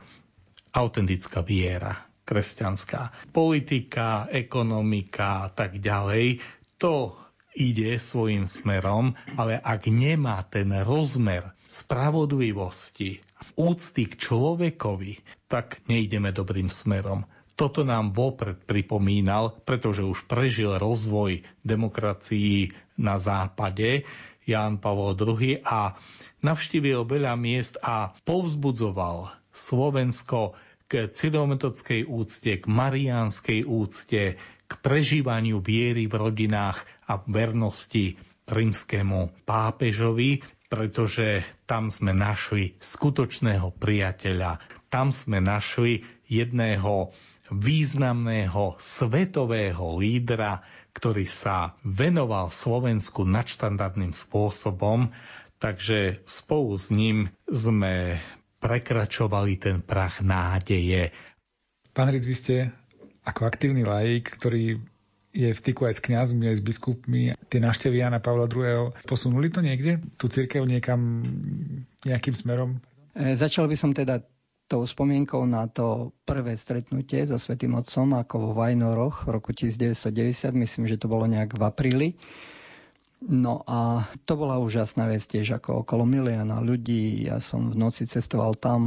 [0.75, 3.31] autentická viera kresťanská.
[3.31, 6.43] Politika, ekonomika a tak ďalej,
[6.75, 7.24] to
[7.55, 13.23] ide svojim smerom, ale ak nemá ten rozmer spravodlivosti,
[13.55, 17.23] úcty k človekovi, tak nejdeme dobrým smerom.
[17.55, 24.03] Toto nám vopred pripomínal, pretože už prežil rozvoj demokracií na západe
[24.43, 25.95] Ján Pavol II a
[26.43, 30.53] navštívil veľa miest a povzbudzoval Slovensko
[30.85, 40.41] k cidometodskej úcte, k mariánskej úcte, k prežívaniu viery v rodinách a vernosti rímskému pápežovi,
[40.65, 44.61] pretože tam sme našli skutočného priateľa.
[44.89, 47.13] Tam sme našli jedného
[47.53, 50.65] významného svetového lídra,
[50.97, 55.13] ktorý sa venoval Slovensku nadštandardným spôsobom,
[55.61, 58.17] takže spolu s ním sme
[58.63, 61.13] prekračovali ten prach nádeje.
[61.93, 62.55] Pán Ric, vy ste
[63.25, 64.79] ako aktívny laik, ktorý
[65.35, 67.35] je v styku aj s kňazmi, aj s biskupmi.
[67.51, 68.95] Tie návštevy Jana Pavla II.
[69.03, 69.99] posunuli to niekde?
[70.15, 71.27] Tu církev niekam
[72.07, 72.79] nejakým smerom?
[73.11, 74.23] E, začal by som teda
[74.65, 80.55] tou spomienkou na to prvé stretnutie so Svetým Otcom ako vo Vajnoroch v roku 1990,
[80.55, 82.07] myslím, že to bolo nejak v apríli.
[83.23, 87.25] No a to bola úžasná vec tiež, ako okolo milióna ľudí.
[87.25, 88.81] Ja som v noci cestoval tam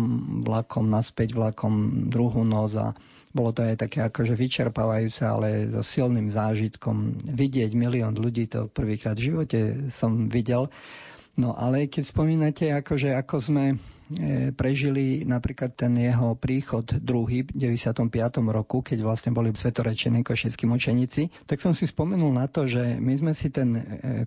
[0.45, 2.93] vlakom, naspäť vlakom druhú noc a
[3.33, 7.19] bolo to aj také akože vyčerpávajúce, ale so silným zážitkom.
[7.25, 9.59] Vidieť milión ľudí, to prvýkrát v živote
[9.89, 10.69] som videl.
[11.39, 13.65] No ale keď spomínate, akože ako sme
[14.09, 18.09] E, prežili napríklad ten jeho príchod druhý v 95.
[18.49, 23.13] roku, keď vlastne boli svetorečení košickí mučeníci, tak som si spomenul na to, že my
[23.21, 23.83] sme si ten e,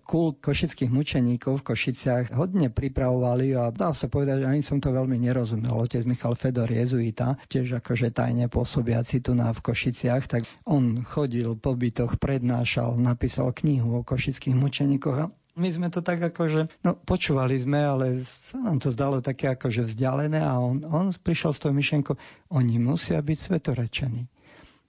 [0.05, 4.93] kult košických mučeníkov v Košiciach hodne pripravovali a dá sa povedať, že ani som to
[4.93, 5.73] veľmi nerozumel.
[5.73, 11.57] Otec Michal Fedor, jezuita, tiež akože tajne pôsobiaci tu na v Košiciach, tak on chodil
[11.57, 17.61] po bytoch, prednášal, napísal knihu o košických mučeníkoch my sme to tak akože, no počúvali
[17.61, 21.69] sme, ale sa nám to zdalo také akože vzdialené a on, on prišiel s tou
[21.69, 22.17] myšlenkou,
[22.49, 24.25] oni musia byť svetorečení.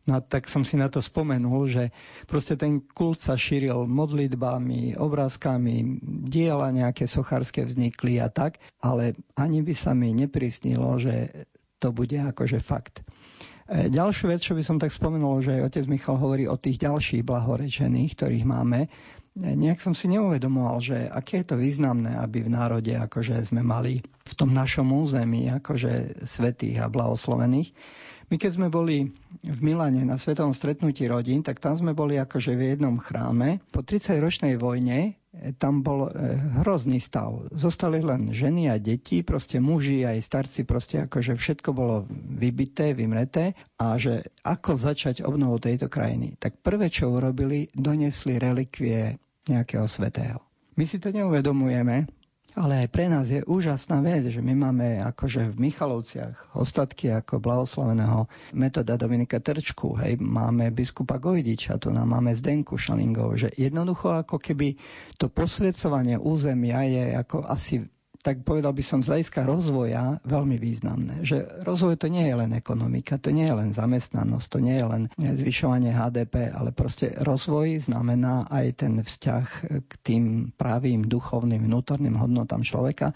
[0.02, 1.94] No tak som si na to spomenul, že
[2.26, 9.62] proste ten kult sa šíril modlitbami, obrázkami, diela nejaké sochárske vznikli a tak, ale ani
[9.62, 11.46] by sa mi neprisnilo, že
[11.78, 13.06] to bude akože fakt.
[13.70, 17.22] E, ďalšiu vec, čo by som tak spomenul, že otec Michal hovorí o tých ďalších
[17.22, 18.90] blahorečených, ktorých máme,
[19.36, 24.04] nejak som si neuvedomoval, že aké je to významné, aby v národe akože sme mali
[24.28, 27.72] v tom našom území akože svetých a blahoslovených.
[28.30, 29.10] My keď sme boli
[29.42, 33.58] v Milane na svetovom stretnutí rodín, tak tam sme boli akože v jednom chráme.
[33.74, 36.10] Po 30-ročnej vojne e, tam bol e,
[36.62, 37.50] hrozný stav.
[37.50, 43.58] Zostali len ženy a deti, proste muži aj starci, proste akože všetko bolo vybité, vymreté
[43.82, 46.38] a že ako začať obnovu tejto krajiny.
[46.38, 49.18] Tak prvé, čo urobili, donesli relikvie
[49.50, 50.38] nejakého svetého.
[50.78, 52.21] My si to neuvedomujeme,
[52.52, 57.40] ale aj pre nás je úžasná vec, že my máme akože v Michalovciach ostatky ako
[57.40, 64.12] blahoslaveného metoda Dominika Trčku, hej, máme biskupa Gojdiča, tu nám máme Zdenku Šalingov, že jednoducho
[64.12, 64.76] ako keby
[65.16, 67.88] to posvedcovanie územia je ako asi
[68.22, 71.26] tak povedal by som z hľadiska rozvoja veľmi významné.
[71.26, 74.86] Že rozvoj to nie je len ekonomika, to nie je len zamestnanosť, to nie je
[74.86, 79.44] len zvyšovanie HDP, ale proste rozvoj znamená aj ten vzťah
[79.82, 83.10] k tým pravým duchovným vnútorným hodnotám človeka.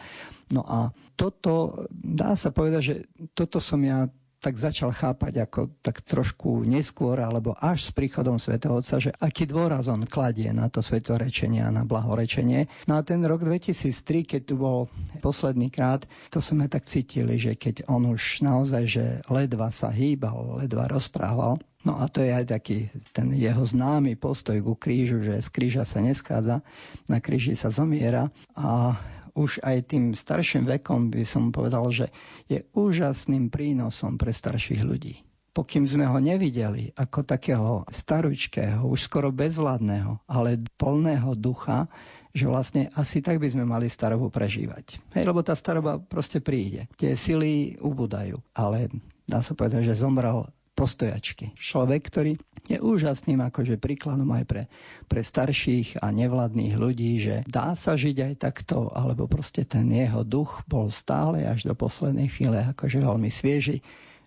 [0.51, 2.95] No a toto, dá sa povedať, že
[3.39, 4.11] toto som ja
[4.41, 9.49] tak začal chápať ako tak trošku neskôr alebo až s príchodom svätého Otca, že aký
[9.49, 12.69] dôraz on kladie na to svetorečenie a na blahorečenie.
[12.87, 14.93] No a ten rok 2003, keď tu bol
[15.25, 20.63] posledný krát, to sme tak cítili, že keď on už naozaj, že ledva sa hýbal,
[20.63, 25.39] ledva rozprával, No a to je aj taký ten jeho známy postoj ku krížu, že
[25.39, 26.67] z kríža sa neskádza,
[27.07, 28.27] na kríži sa zomiera
[28.59, 28.99] a
[29.37, 32.09] už aj tým starším vekom by som povedal, že
[32.49, 35.21] je úžasným prínosom pre starších ľudí.
[35.53, 41.89] Pokým sme ho nevideli ako takého staručkého, už skoro bezvládneho, ale plného ducha,
[42.37, 45.01] že vlastne asi tak by sme mali starobu prežívať.
[45.17, 46.85] Hej, lebo tá staroba proste príde.
[47.01, 48.37] Tie sily ubúdajú.
[48.53, 48.93] Ale
[49.25, 50.45] dá sa povedať, že zomrel
[50.77, 51.57] postojačky.
[51.57, 52.33] Človek, ktorý
[52.69, 54.63] je úžasným akože príkladom aj pre,
[55.09, 60.21] pre starších a nevladných ľudí, že dá sa žiť aj takto, alebo proste ten jeho
[60.21, 63.81] duch bol stále až do poslednej chvíle akože veľmi svieži,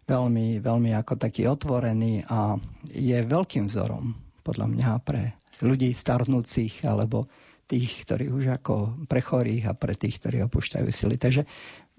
[0.10, 2.58] veľmi, veľmi ako taký otvorený a
[2.89, 7.30] je veľkým vzorom podľa mňa pre ľudí starnúcich alebo
[7.70, 11.22] tých, ktorí už ako pre chorých a pre tých, ktorí opúšťajú sily.
[11.22, 11.45] Takže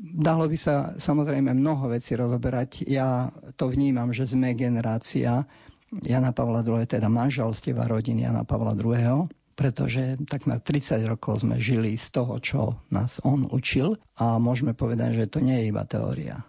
[0.01, 2.88] dalo by sa samozrejme mnoho vecí rozoberať.
[2.88, 3.28] Ja
[3.61, 5.44] to vnímam, že sme generácia
[5.90, 12.01] Jana Pavla II, teda manželsteva rodiny Jana Pavla II, pretože takmer 30 rokov sme žili
[12.01, 16.40] z toho, čo nás on učil a môžeme povedať, že to nie je iba teória.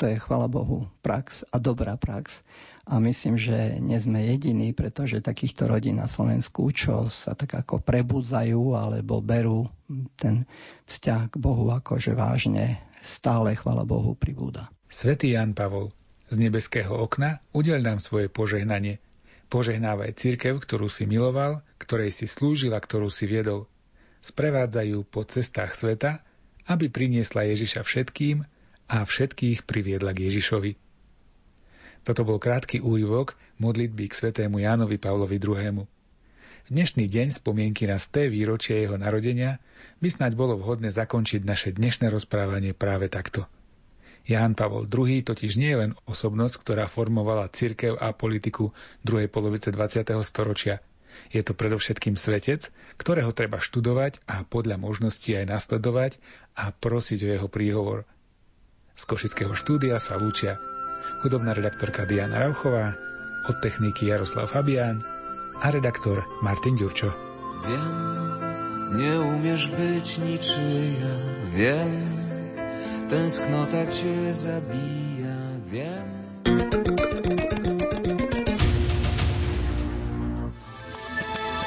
[0.00, 2.42] To je, chvala Bohu, prax a dobrá prax
[2.84, 7.80] a myslím, že nie sme jediní, pretože takýchto rodín na Slovensku, čo sa tak ako
[7.80, 9.70] prebudzajú alebo berú
[10.18, 10.44] ten
[10.88, 14.72] vzťah k Bohu akože vážne, stále, chvala Bohu, pribúda.
[14.88, 15.92] Svetý Jan Pavol,
[16.32, 18.98] z nebeského okna udeľ nám svoje požehnanie.
[19.52, 23.68] Požehnávaj církev, ktorú si miloval, ktorej si slúžil a ktorú si viedol.
[24.24, 26.24] Sprevádzajú po cestách sveta,
[26.64, 28.48] aby priniesla Ježiša všetkým
[28.88, 30.72] a všetkých priviedla k Ježišovi.
[32.04, 35.88] Toto bol krátky úryvok modlitby k svetému Jánovi Pavlovi II.
[36.64, 39.60] Dnešný deň spomienky na sté výročie jeho narodenia
[40.00, 43.44] by snáď bolo vhodné zakončiť naše dnešné rozprávanie práve takto.
[44.24, 48.72] Ján Pavol II totiž nie je len osobnosť, ktorá formovala cirkev a politiku
[49.04, 50.08] druhej polovice 20.
[50.24, 50.80] storočia.
[51.28, 56.16] Je to predovšetkým svetec, ktorého treba študovať a podľa možností aj nasledovať
[56.56, 58.08] a prosiť o jeho príhovor.
[58.96, 60.56] Z Košického štúdia sa lúčia
[61.28, 62.96] hudobná redaktorka Diana Rauchová,
[63.52, 65.04] od techniky Jaroslav Fabián
[65.62, 67.12] a redaktor Martin Ďurčo.
[67.66, 67.94] Viem,
[68.98, 71.14] neumiesz być niczyja,
[71.54, 71.92] wiem,
[73.08, 75.36] tęsknota cię zabija,
[75.66, 76.14] wiem.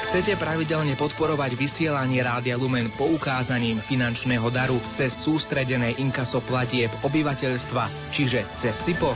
[0.08, 8.40] Chcete pravidelne podporovať vysielanie Rádia Lumen poukázaním finančného daru cez sústredené inkaso platieb obyvateľstva, čiže
[8.56, 9.12] cez SIPO?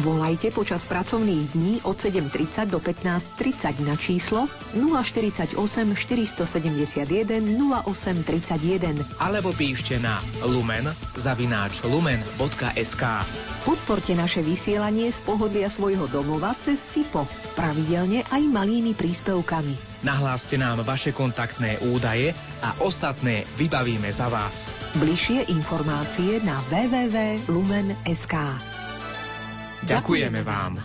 [0.00, 7.44] Volajte počas pracovných dní od 7.30 do 15.30 na číslo 048 471
[7.84, 10.16] 0831 alebo píšte na
[10.48, 13.04] lumen zavináč lumen.sk
[13.68, 20.02] Podporte naše vysielanie z pohodlia svojho domova cez SIPO, pravidelne aj malými príspevkami.
[20.02, 22.34] Nahláste nám vaše kontaktné údaje
[22.64, 24.72] a ostatné vybavíme za vás.
[24.98, 28.34] Bližšie informácie na www.lumen.sk
[29.82, 30.78] Ďakujeme vám.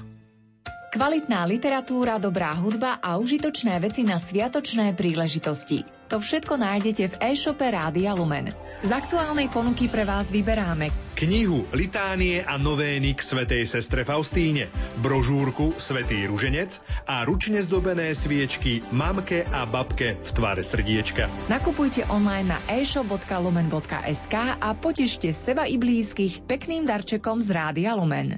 [0.88, 5.86] Kvalitná literatúra, dobrá hudba a užitočné veci na sviatočné príležitosti.
[6.10, 8.50] To všetko nájdete v e-shope Rádia Lumen.
[8.82, 14.70] Z aktuálnej ponuky pre vás vyberáme knihu Litánie a novény k svetej sestre Faustíne,
[15.02, 16.78] brožúrku Svetý ruženec
[17.10, 21.26] a ručne zdobené sviečky mamke a babke v tvare srdiečka.
[21.50, 28.38] Nakupujte online na e-shop.lumen.sk a potešte seba i blízkych pekným darčekom z Rádia Lumen.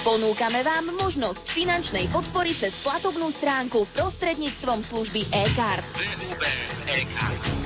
[0.00, 5.84] Ponúkame vám možnosť finančnej podpory cez platobnú stránku prostredníctvom služby e-card.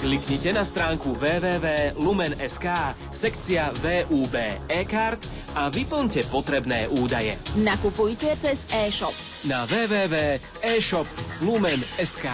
[0.03, 2.66] Kliknite na stránku www.lumen.sk,
[3.14, 4.35] sekcia VUB
[4.66, 5.22] e-card
[5.55, 7.39] a vyplňte potrebné údaje.
[7.55, 9.14] Nakupujte cez e-shop
[9.47, 12.26] na www.eshop.lumen.sk.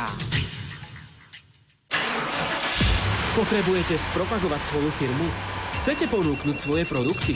[3.36, 5.49] Potrebujete spropagovať svoju firmu?
[5.80, 7.32] Chcete ponúknuť svoje produkty?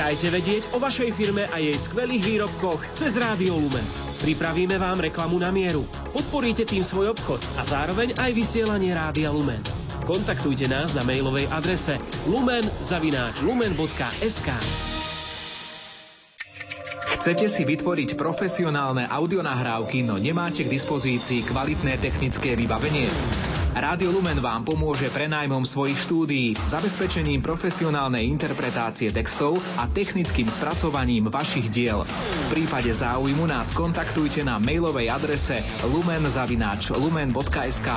[0.00, 3.84] Dajte vedieť o vašej firme a jej skvelých výrobkoch cez Rádio Lumen.
[4.24, 5.84] Pripravíme vám reklamu na mieru.
[6.16, 9.60] Podporíte tým svoj obchod a zároveň aj vysielanie Rádia Lumen.
[10.08, 14.48] Kontaktujte nás na mailovej adrese lumen.lumen.sk
[17.20, 23.12] Chcete si vytvoriť profesionálne audionahrávky, no nemáte k dispozícii kvalitné technické vybavenie?
[23.74, 31.74] Rádio Lumen vám pomôže prenajmom svojich štúdií, zabezpečením profesionálnej interpretácie textov a technickým spracovaním vašich
[31.74, 32.06] diel.
[32.06, 35.58] V prípade záujmu nás kontaktujte na mailovej adrese
[35.90, 37.88] lumen.lumen.sk